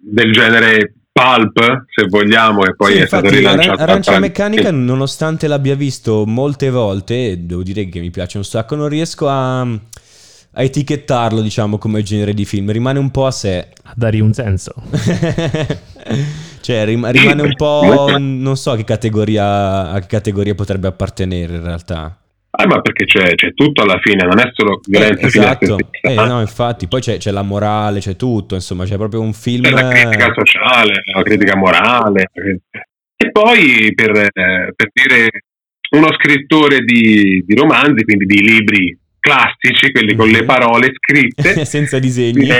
del 0.00 0.32
genere 0.32 0.94
pulp, 1.12 1.84
se 1.94 2.06
vogliamo, 2.08 2.64
e 2.64 2.74
poi 2.74 2.92
Sì, 2.94 2.98
è 3.00 3.06
stato 3.06 3.26
infatti, 3.26 3.42
rilanciato. 3.44 3.82
Ara- 3.82 3.92
Arancia 3.92 4.18
Meccanica, 4.18 4.70
nonostante 4.70 5.48
l'abbia 5.48 5.74
visto 5.74 6.24
molte 6.24 6.70
volte, 6.70 7.36
devo 7.44 7.62
dire 7.62 7.86
che 7.90 8.00
mi 8.00 8.10
piace 8.10 8.38
un 8.38 8.44
sacco, 8.44 8.74
non 8.74 8.88
riesco 8.88 9.28
a, 9.28 9.66
a 10.52 10.62
etichettarlo, 10.62 11.40
diciamo, 11.40 11.78
come 11.78 12.02
genere 12.02 12.34
di 12.34 12.44
film. 12.44 12.70
Rimane 12.72 12.98
un 12.98 13.10
po' 13.10 13.26
a 13.26 13.30
sé. 13.30 13.68
A 13.84 13.92
dargli 13.94 14.20
un 14.20 14.32
senso. 14.32 14.74
cioè, 16.60 16.84
rim- 16.84 17.08
rimane 17.10 17.42
un 17.42 17.54
po'... 17.54 18.16
non 18.18 18.56
so 18.56 18.72
a 18.72 18.76
che 18.76 18.84
categoria, 18.84 19.90
a 19.90 20.00
che 20.00 20.06
categoria 20.06 20.54
potrebbe 20.54 20.88
appartenere 20.88 21.54
in 21.54 21.64
realtà. 21.64 22.16
Ah, 22.52 22.66
ma 22.66 22.80
perché 22.80 23.04
c'è, 23.04 23.36
c'è 23.36 23.54
tutto 23.54 23.82
alla 23.82 23.98
fine, 24.00 24.26
non 24.26 24.40
è 24.40 24.50
solo 24.52 24.80
violenza 24.84 25.26
Eh, 25.26 25.30
fine 25.30 25.44
a 25.44 25.48
esatto, 25.50 25.78
Eh, 25.78 25.98
stessa, 25.98 26.26
no, 26.26 26.40
infatti, 26.40 26.88
poi 26.88 27.00
c'è, 27.00 27.16
c'è 27.16 27.30
la 27.30 27.42
morale, 27.42 28.00
c'è 28.00 28.16
tutto, 28.16 28.56
insomma, 28.56 28.84
c'è 28.84 28.96
proprio 28.96 29.20
un 29.20 29.32
film... 29.32 29.62
c'è 29.62 29.70
la 29.70 29.88
critica 29.88 30.32
sociale, 30.36 30.94
la 31.14 31.22
critica 31.22 31.56
morale. 31.56 32.28
E 33.16 33.30
poi 33.30 33.92
per, 33.94 34.10
eh, 34.10 34.72
per 34.74 34.90
dire 34.92 35.28
uno 35.90 36.08
scrittore 36.14 36.80
di, 36.80 37.44
di 37.46 37.54
romanzi, 37.54 38.02
quindi 38.02 38.26
di 38.26 38.42
libri 38.42 38.98
classici, 39.20 39.92
quelli 39.92 40.16
con 40.16 40.28
le 40.28 40.44
parole 40.44 40.90
scritte, 40.94 41.64
senza 41.66 41.98
disegni. 41.98 42.46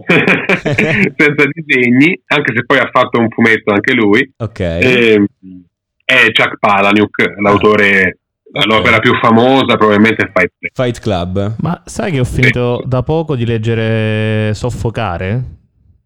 senza 0.00 1.44
disegni, 1.52 2.20
anche 2.26 2.52
se 2.54 2.64
poi 2.64 2.78
ha 2.78 2.88
fatto 2.90 3.18
un 3.20 3.28
fumetto 3.28 3.72
anche 3.72 3.92
lui, 3.94 4.32
ok. 4.38 4.60
ehm, 4.60 5.26
è 6.04 6.24
Chuck 6.32 6.56
Palahniuk, 6.58 7.34
l'autore 7.42 8.14
Ok. 8.52 8.66
L'opera 8.66 8.98
più 8.98 9.14
famosa 9.22 9.76
probabilmente 9.76 10.24
è 10.24 10.30
Fight 10.34 10.50
Club. 10.58 10.72
Fight 10.74 10.98
Club. 11.00 11.54
Ma 11.60 11.82
sai 11.86 12.10
che 12.10 12.18
ho 12.18 12.24
finito 12.24 12.82
da 12.84 13.04
poco 13.04 13.36
di 13.36 13.46
leggere 13.46 14.52
Soffocare 14.54 15.40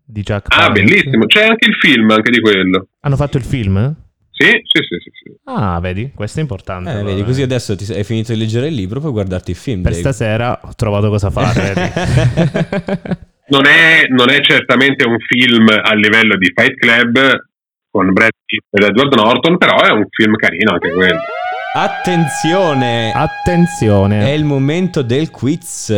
di 0.04 0.20
Jack 0.20 0.48
Ah, 0.54 0.66
Palance? 0.66 0.83
bellissimo. 0.83 1.24
C'è 1.24 1.42
anche 1.46 1.66
il 1.66 1.74
film 1.76 2.11
anche 2.11 2.30
di 2.30 2.40
quello. 2.42 2.88
Hanno 3.00 3.16
fatto 3.16 3.38
il 3.38 3.44
film? 3.44 3.96
Sì, 4.36 4.46
sì, 4.46 4.82
sì, 4.82 4.96
sì. 5.00 5.10
sì. 5.12 5.36
Ah, 5.44 5.78
vedi, 5.80 6.10
questo 6.12 6.40
è 6.40 6.42
importante. 6.42 6.90
Eh, 6.90 6.92
allora. 6.94 7.10
vedi, 7.10 7.22
così 7.22 7.42
adesso 7.42 7.76
ti 7.76 7.84
sei- 7.84 7.98
hai 7.98 8.04
finito 8.04 8.32
di 8.32 8.38
leggere 8.38 8.66
il 8.66 8.74
libro, 8.74 8.98
puoi 8.98 9.12
guardarti 9.12 9.52
il 9.52 9.56
film. 9.56 9.82
Per 9.82 9.92
Dave. 9.92 10.02
stasera 10.02 10.60
ho 10.62 10.74
trovato 10.74 11.08
cosa 11.08 11.30
fare. 11.30 11.72
Non 13.46 13.66
è, 13.66 14.06
non 14.08 14.30
è 14.30 14.40
certamente 14.40 15.04
un 15.06 15.18
film 15.18 15.68
a 15.68 15.94
livello 15.94 16.34
di 16.38 16.50
Fight 16.54 16.76
Club 16.76 17.44
con 17.90 18.10
Brad 18.14 18.30
Pitt 18.42 18.64
ed 18.70 18.84
Edward 18.84 19.14
Norton, 19.14 19.58
però 19.58 19.82
è 19.82 19.92
un 19.92 20.06
film 20.08 20.34
carino 20.36 20.72
anche 20.72 20.90
quello. 20.90 21.20
Attenzione! 21.76 23.12
Attenzione. 23.12 24.24
È 24.24 24.30
il 24.30 24.44
momento 24.44 25.02
del 25.02 25.30
quiz. 25.30 25.90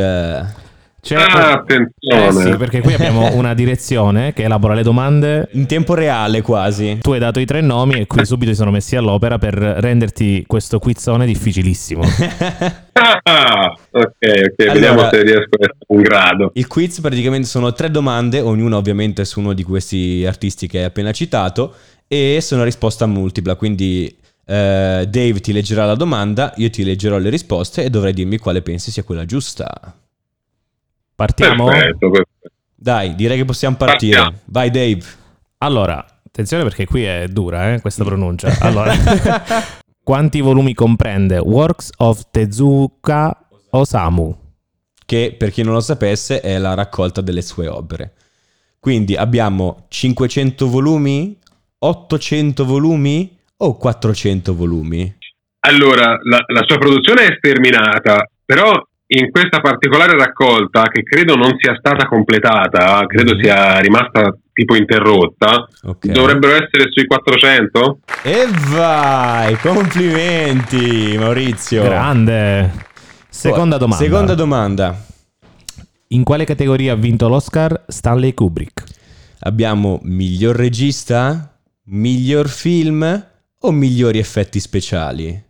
C'è- 1.07 1.15
Ah, 1.15 1.51
Eh 1.51 1.53
attenzione. 1.53 2.51
sì, 2.51 2.57
perché 2.57 2.81
qui 2.81 2.93
abbiamo 2.93 3.33
una 3.37 3.55
direzione 3.55 4.33
che 4.33 4.43
elabora 4.43 4.75
le 4.75 4.83
domande. 4.83 5.49
In 5.53 5.67
tempo 5.67 5.95
reale 5.95 6.43
quasi. 6.43 6.99
Tu 7.01 7.13
hai 7.13 7.21
dato 7.21 7.39
i 7.39 7.45
tre 7.45 7.61
nomi 7.61 8.01
e 8.01 8.07
qui 8.09 8.27
subito 8.27 8.51
si 8.51 8.57
sono 8.57 8.73
messi 8.73 8.97
all'opera 8.97 9.39
per 9.39 9.55
renderti 9.55 10.43
questo 10.49 10.81
quizzone 10.81 11.25
difficilissimo. 11.27 12.03
Ah, 12.99 13.77
ok, 13.91 14.01
ok, 14.01 14.61
Allora- 14.61 14.73
vediamo 14.73 15.09
se 15.11 15.23
riesco 15.23 15.41
a 15.41 15.59
essere 15.61 15.77
un 15.89 16.01
grado. 16.03 16.51
Il 16.55 16.67
quiz 16.67 17.01
praticamente 17.01 17.47
sono 17.47 17.73
tre 17.73 17.91
domande, 17.91 18.41
ognuna 18.41 18.77
ovviamente 18.79 19.25
su 19.27 19.39
uno 19.41 19.53
di 19.53 19.63
questi 19.63 20.25
artisti 20.27 20.67
che 20.67 20.79
hai 20.79 20.85
appena 20.85 21.13
citato, 21.13 21.75
e 22.09 22.39
sono 22.41 22.63
a 22.63 22.65
risposta 22.65 23.07
multipla, 23.07 23.55
quindi 23.57 24.07
eh, 24.47 25.07
Dave 25.09 25.41
ti 25.41 25.53
leggerà 25.53 25.85
la 25.85 25.95
domanda, 25.95 26.53
io 26.57 26.71
ti 26.71 26.85
leggerò 26.85 27.19
le 27.19 27.29
risposte 27.29 27.85
e 27.85 27.91
dovrai 27.91 28.15
dirmi 28.15 28.39
quale 28.39 28.63
pensi 28.63 28.91
sia 28.91 29.03
quella 29.05 29.25
giusta. 29.27 29.95
Partiamo? 31.17 31.65
Perfetto, 31.65 32.11
perfetto. 32.11 32.51
Dai, 32.75 33.15
direi 33.17 33.39
che 33.39 33.45
possiamo 33.45 33.77
partire. 33.77 34.17
Partiamo. 34.17 34.43
Vai 34.45 34.71
Dave. 34.71 35.03
Allora, 35.59 36.05
attenzione 36.25 36.63
perché 36.63 36.87
qui 36.87 37.03
è 37.03 37.27
dura, 37.27 37.73
eh, 37.73 37.81
questa 37.81 38.05
pronuncia. 38.05 38.57
Allora, 38.61 38.95
quanti 40.05 40.41
volumi 40.41 40.75
comprende 40.75 41.39
Works 41.39 41.91
of 41.97 42.31
Tezuka 42.31 43.49
Osamu? 43.71 44.45
che 45.07 45.35
per 45.39 45.51
chi 45.51 45.63
non 45.63 45.73
lo 45.73 45.81
sapesse 45.81 46.41
è 46.41 46.59
la 46.59 46.75
raccolta 46.75 47.23
delle 47.23 47.41
sue 47.41 47.69
opere. 47.69 48.13
Quindi 48.79 49.17
abbiamo 49.17 49.87
500 49.89 50.69
volumi, 50.69 51.39
800 51.79 52.65
volumi 52.65 53.39
o 53.59 53.77
400 53.77 54.55
volumi? 54.55 55.17
Allora, 55.61 56.19
la, 56.23 56.45
la 56.47 56.65
sua 56.67 56.79
produzione 56.79 57.23
è 57.23 57.35
sterminata, 57.39 58.29
però 58.45 58.73
in 59.09 59.31
questa 59.31 59.61
particolare 59.61 60.17
raccolta, 60.19 60.83
che 60.85 61.03
credo 61.03 61.35
non 61.37 61.55
sia 61.59 61.77
stata 61.79 62.07
completata, 62.07 63.05
credo 63.07 63.35
Mhm. 63.35 63.41
sia 63.43 63.79
rimasta 63.79 64.37
tipo 64.53 64.75
interrotta, 64.75 65.69
Ok. 65.85 66.07
dovrebbero 66.09 66.55
essere 66.55 66.91
sui 66.91 67.07
400? 67.07 68.01
E 68.25 68.47
vai, 68.71 69.57
complimenti 69.59 71.17
Maurizio. 71.19 71.83
Grande. 71.85 72.85
Seconda 73.29 73.77
domanda. 73.77 74.03
Seconda 74.05 74.35
domanda. 74.35 75.05
In 76.09 76.25
quale 76.25 76.45
categoria 76.45 76.93
ha 76.93 76.97
vinto 76.97 77.29
l'Oscar 77.29 77.85
Stanley 77.87 78.33
Kubrick? 78.35 78.83
Abbiamo 79.41 80.01
miglior 80.03 80.57
regista, 80.57 81.57
miglior 81.85 82.49
film 82.49 83.27
o 83.61 83.71
migliori 83.71 84.19
effetti 84.19 84.59
speciali? 84.59 85.45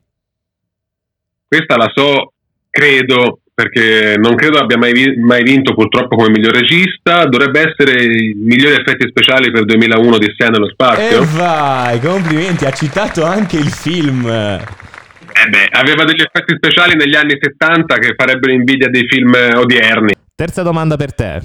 Questa 1.47 1.77
la 1.77 1.90
so, 1.95 2.33
credo, 2.71 3.40
perché 3.57 4.16
non 4.19 4.35
credo 4.35 4.59
abbia 4.59 4.77
mai, 4.77 5.16
mai 5.16 5.42
vinto 5.42 5.73
purtroppo 5.73 6.14
come 6.14 6.29
miglior 6.29 6.53
regista, 6.53 7.25
dovrebbe 7.25 7.73
essere 7.73 8.05
i 8.05 8.35
migliori 8.37 8.75
effetti 8.75 9.09
speciali 9.09 9.51
per 9.51 9.64
2001 9.64 10.19
di 10.19 10.27
Sia 10.37 10.49
nello 10.49 10.66
E 10.66 10.73
spazio. 10.73 11.25
vai, 11.33 11.99
complimenti, 11.99 12.66
ha 12.66 12.71
citato 12.73 13.25
anche 13.25 13.57
il 13.57 13.71
film. 13.71 14.27
Eh 14.27 15.49
beh, 15.49 15.69
aveva 15.71 16.05
degli 16.05 16.21
effetti 16.21 16.55
speciali 16.55 16.97
negli 16.97 17.14
anni 17.14 17.38
70 17.40 17.95
che 17.95 18.12
farebbero 18.14 18.53
invidia 18.53 18.90
dei 18.90 19.09
film 19.09 19.33
odierni. 19.55 20.12
Terza 20.35 20.61
domanda 20.62 20.97
per 20.97 21.14
te. 21.14 21.40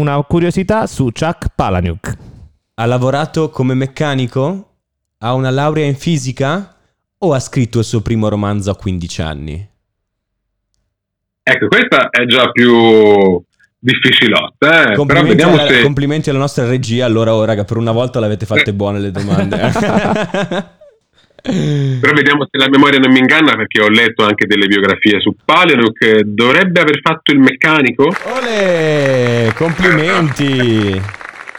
Una 0.00 0.16
curiosità 0.22 0.86
su 0.86 1.10
Chuck 1.12 1.48
Palahniuk. 1.54 2.16
Ha 2.76 2.86
lavorato 2.86 3.50
come 3.50 3.74
meccanico? 3.74 4.70
Ha 5.18 5.34
una 5.34 5.50
laurea 5.50 5.84
in 5.84 5.94
fisica? 5.94 6.74
O 7.18 7.34
ha 7.34 7.38
scritto 7.40 7.80
il 7.80 7.84
suo 7.84 8.00
primo 8.00 8.30
romanzo 8.30 8.70
a 8.70 8.76
15 8.76 9.20
anni? 9.22 9.68
Ecco, 11.48 11.68
questa 11.68 12.10
è 12.10 12.24
già 12.24 12.50
più 12.50 13.40
difficilotta, 13.78 14.90
eh? 14.90 14.94
Complimenti, 14.96 15.42
alla, 15.42 15.68
se... 15.68 15.80
complimenti 15.80 16.28
alla 16.28 16.40
nostra 16.40 16.66
regia. 16.66 17.04
Allora, 17.04 17.34
oh, 17.34 17.44
raga, 17.44 17.62
per 17.62 17.76
una 17.76 17.92
volta 17.92 18.18
l'avete 18.18 18.46
fatte 18.46 18.74
buone 18.74 18.98
le 18.98 19.12
domande. 19.12 19.56
Però 21.46 22.12
vediamo 22.12 22.48
se 22.50 22.58
la 22.58 22.68
memoria 22.68 22.98
non 22.98 23.12
mi 23.12 23.20
inganna 23.20 23.54
perché 23.54 23.80
ho 23.80 23.88
letto 23.88 24.24
anche 24.24 24.48
delle 24.48 24.66
biografie 24.66 25.20
su 25.20 25.36
Palahniuk. 25.44 26.22
Dovrebbe 26.22 26.80
aver 26.80 26.98
fatto 27.00 27.30
il 27.30 27.38
meccanico? 27.38 28.12
Ole, 28.24 29.52
complimenti. 29.54 31.00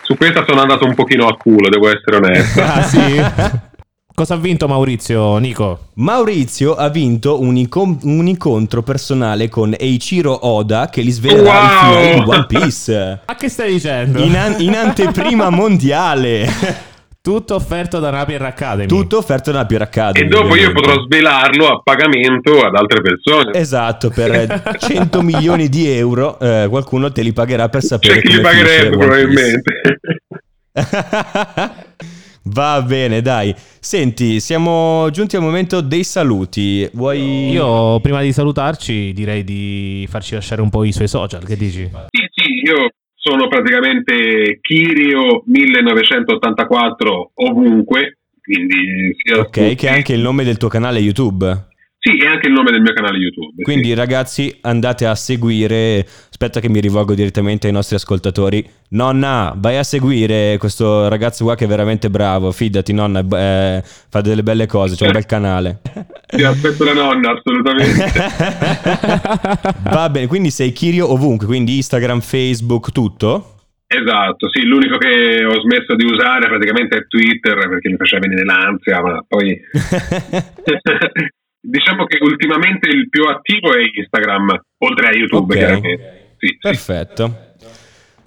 Su 0.01 0.17
questa 0.17 0.43
sono 0.45 0.59
andato 0.59 0.85
un 0.85 0.95
pochino 0.95 1.27
a 1.27 1.37
culo, 1.37 1.69
devo 1.69 1.87
essere 1.87 2.17
onesto. 2.17 2.59
Ah 2.67 2.81
sì? 2.81 3.65
Cosa 4.19 4.33
ha 4.33 4.37
vinto 4.37 4.67
Maurizio, 4.67 5.37
Nico? 5.37 5.89
Maurizio 5.97 6.73
ha 6.73 6.89
vinto 6.89 7.39
un, 7.39 7.55
incom- 7.55 8.01
un 8.03 8.25
incontro 8.25 8.81
personale 8.81 9.47
con 9.47 9.75
Eiichiro 9.77 10.47
Oda 10.47 10.89
che 10.89 11.03
gli 11.03 11.11
svelerà 11.11 11.41
il 11.41 11.45
Wow! 11.45 11.93
finale 11.93 12.13
di 12.15 12.23
One 12.31 12.45
Piece. 12.47 13.19
Ma 13.27 13.35
che 13.35 13.47
stai 13.47 13.73
dicendo? 13.73 14.19
In, 14.23 14.35
an- 14.35 14.55
in 14.57 14.73
anteprima 14.73 15.51
mondiale. 15.53 16.49
Tutto 17.21 17.53
offerto 17.53 17.99
da 17.99 18.09
Napier 18.09 18.41
Academy. 18.41 18.87
Tutto 18.87 19.17
offerto 19.19 19.51
da 19.51 19.67
Pier 19.67 19.83
Academy. 19.83 20.25
e 20.25 20.27
dopo 20.27 20.55
io 20.55 20.71
potrò 20.71 20.95
svelarlo 21.03 21.67
a 21.67 21.81
pagamento 21.83 22.59
ad 22.61 22.73
altre 22.73 23.01
persone. 23.01 23.51
Esatto, 23.53 24.09
per 24.09 24.63
100 24.81 25.21
milioni 25.21 25.69
di 25.69 25.87
euro 25.91 26.39
eh, 26.39 26.65
qualcuno 26.69 27.11
te 27.11 27.21
li 27.21 27.33
pagherà 27.33 27.69
per 27.69 27.83
sapere 27.83 28.15
C'è 28.15 28.21
chi 28.27 28.35
li 28.37 28.41
pagherebbe 28.41 28.97
probabilmente. 28.97 29.81
Va 32.49 32.81
bene, 32.81 33.21
dai. 33.21 33.53
Senti, 33.79 34.39
siamo 34.39 35.09
giunti 35.11 35.35
al 35.35 35.41
momento 35.41 35.81
dei 35.81 36.03
saluti. 36.03 36.87
Vuoi 36.93 37.49
Io, 37.51 37.99
prima 37.99 38.21
di 38.21 38.31
salutarci, 38.31 39.11
direi 39.13 39.43
di 39.43 40.05
farci 40.09 40.33
lasciare 40.35 40.61
un 40.61 40.69
po' 40.69 40.83
i 40.83 40.91
suoi 40.91 41.07
social. 41.07 41.43
Che 41.45 41.57
dici? 41.57 41.89
Sì, 42.09 42.27
sì, 42.33 42.51
io 42.65 42.89
sono 43.15 43.47
praticamente 43.47 44.59
Kirio 44.61 45.43
1984 45.45 47.31
ovunque, 47.35 48.17
quindi 48.41 49.13
sia 49.17 49.39
Ok, 49.39 49.69
su- 49.69 49.75
che 49.75 49.87
è 49.87 49.91
anche 49.91 50.13
il 50.13 50.21
nome 50.21 50.43
del 50.43 50.57
tuo 50.57 50.69
canale 50.69 50.99
YouTube. 50.99 51.67
Sì, 51.99 52.15
è 52.17 52.27
anche 52.27 52.47
il 52.47 52.53
nome 52.53 52.69
del 52.69 52.81
mio 52.81 52.93
canale 52.93 53.17
YouTube. 53.17 53.63
Quindi 53.63 53.87
sì. 53.87 53.93
ragazzi 53.95 54.55
andate 54.61 55.07
a 55.07 55.15
seguire, 55.15 56.05
aspetta 56.29 56.59
che 56.59 56.69
mi 56.69 56.79
rivolgo 56.79 57.15
direttamente 57.15 57.65
ai 57.65 57.73
nostri 57.73 57.95
ascoltatori. 57.95 58.63
Nonna, 58.89 59.53
vai 59.57 59.77
a 59.77 59.83
seguire 59.83 60.57
questo 60.59 61.07
ragazzo 61.09 61.43
qua 61.43 61.55
che 61.55 61.65
è 61.65 61.67
veramente 61.67 62.11
bravo, 62.11 62.51
fidati 62.51 62.93
nonna, 62.93 63.19
eh, 63.19 63.81
fa 63.83 64.21
delle 64.21 64.43
belle 64.43 64.67
cose, 64.67 64.95
c'è 64.95 65.07
un 65.07 65.11
bel 65.11 65.25
canale. 65.25 65.81
Ti 66.27 66.43
aspetto 66.43 66.83
la 66.83 66.93
nonna, 66.93 67.31
assolutamente. 67.31 68.05
Va 69.89 70.09
bene, 70.09 70.27
quindi 70.27 70.51
sei 70.51 70.71
Kirio 70.71 71.11
ovunque, 71.11 71.47
quindi 71.47 71.77
Instagram, 71.77 72.21
Facebook, 72.21 72.91
tutto? 72.91 73.53
esatto, 73.89 74.49
sì, 74.51 74.65
l'unico 74.65 74.97
che 74.97 75.45
ho 75.45 75.61
smesso 75.61 75.95
di 75.95 76.03
usare 76.05 76.47
praticamente 76.47 76.97
è 76.97 77.07
Twitter 77.07 77.69
perché 77.69 77.89
mi 77.89 77.95
faceva 77.95 78.27
venire 78.27 78.45
l'ansia, 78.45 79.01
ma 79.01 79.23
poi... 79.27 79.59
diciamo 81.59 82.05
che 82.05 82.17
ultimamente 82.21 82.89
il 82.89 83.09
più 83.09 83.23
attivo 83.25 83.73
è 83.75 83.81
Instagram, 83.93 84.59
oltre 84.79 85.07
a 85.07 85.11
YouTube 85.15 85.53
Ok. 85.53 85.57
chiaramente. 85.59 86.33
Sì, 86.37 86.47
sì. 86.47 86.57
Perfetto. 86.61 87.45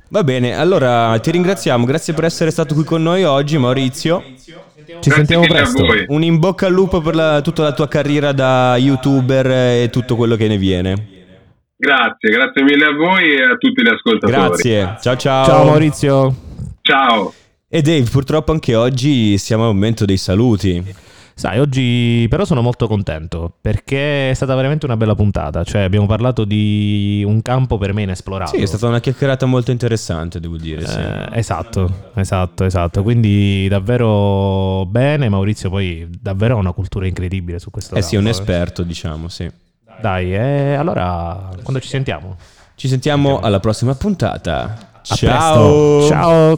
Va 0.09 0.25
bene, 0.25 0.57
allora 0.57 1.17
ti 1.21 1.31
ringraziamo, 1.31 1.85
grazie 1.85 2.15
per 2.15 2.25
essere 2.25 2.51
stato 2.51 2.75
qui 2.75 2.83
con 2.83 3.01
noi 3.03 3.23
oggi 3.23 3.57
Maurizio. 3.59 4.23
Ci 5.01 5.09
sentiamo 5.11 5.47
presto. 5.47 5.85
Un 6.09 6.23
in 6.25 6.39
bocca 6.41 6.67
al 6.67 6.73
lupo 6.73 7.01
per 7.01 7.15
la- 7.15 7.41
tutta 7.43 7.63
la 7.63 7.73
tua 7.73 7.87
carriera 7.87 8.33
da 8.33 8.75
youtuber 8.77 9.47
e 9.85 9.89
tutto 9.91 10.17
quello 10.17 10.35
che 10.35 10.49
ne 10.49 10.57
viene. 10.59 11.19
Grazie, 11.77 12.29
grazie 12.31 12.63
mille 12.65 12.87
a 12.87 12.93
voi 12.93 13.31
e 13.37 13.43
a 13.43 13.57
tutti 13.57 13.83
gli 13.83 13.89
ascoltatori. 13.89 14.33
Grazie, 14.33 14.97
ciao 15.01 15.17
ciao. 15.17 15.45
Ciao 15.47 15.65
Maurizio. 15.65 16.35
Ciao. 16.83 17.33
E 17.69 17.81
Dave, 17.81 18.03
purtroppo 18.11 18.51
anche 18.51 18.75
oggi 18.75 19.39
siamo 19.39 19.69
al 19.69 19.75
momento 19.75 20.05
dei 20.05 20.17
saluti. 20.17 20.83
Sai, 21.41 21.59
oggi 21.59 22.27
però 22.29 22.45
sono 22.45 22.61
molto 22.61 22.87
contento 22.87 23.55
perché 23.63 24.29
è 24.29 24.35
stata 24.35 24.55
veramente 24.55 24.85
una 24.85 24.99
bella 24.99 25.15
puntata. 25.15 25.65
Cioè, 25.65 25.81
abbiamo 25.81 26.05
parlato 26.05 26.45
di 26.45 27.25
un 27.27 27.41
campo 27.41 27.79
per 27.79 27.95
me 27.95 28.03
inesplorato. 28.03 28.55
Sì, 28.55 28.63
è 28.63 28.67
stata 28.67 28.89
una 28.89 29.01
chiacchierata 29.01 29.47
molto 29.47 29.71
interessante, 29.71 30.39
devo 30.39 30.59
dire. 30.59 30.87
Sì. 30.87 30.99
Eh, 30.99 31.39
esatto, 31.39 32.11
esatto, 32.15 32.65
esatto. 32.65 33.03
Quindi 33.03 33.69
davvero 33.69 34.85
bene. 34.85 35.31
Maurizio 35.31 35.71
poi 35.71 36.07
davvero 36.21 36.57
ha 36.57 36.59
una 36.59 36.73
cultura 36.73 37.07
incredibile 37.07 37.59
su 37.59 37.71
questo 37.71 37.95
Eh 37.95 38.03
sì, 38.03 38.17
è 38.17 38.19
un 38.19 38.25
campo, 38.25 38.37
eh. 38.37 38.41
esperto, 38.43 38.83
diciamo, 38.83 39.29
sì. 39.29 39.51
Dai, 39.99 40.35
eh, 40.35 40.75
allora 40.75 41.49
quando 41.63 41.81
ci 41.81 41.89
sentiamo? 41.89 42.37
Ci 42.75 42.87
sentiamo 42.87 43.41
alla 43.41 43.61
prossima 43.61 43.95
puntata. 43.95 45.01
A 45.09 45.15
Ciao! 45.15 45.97
presto. 45.97 46.07
Ciao. 46.07 46.57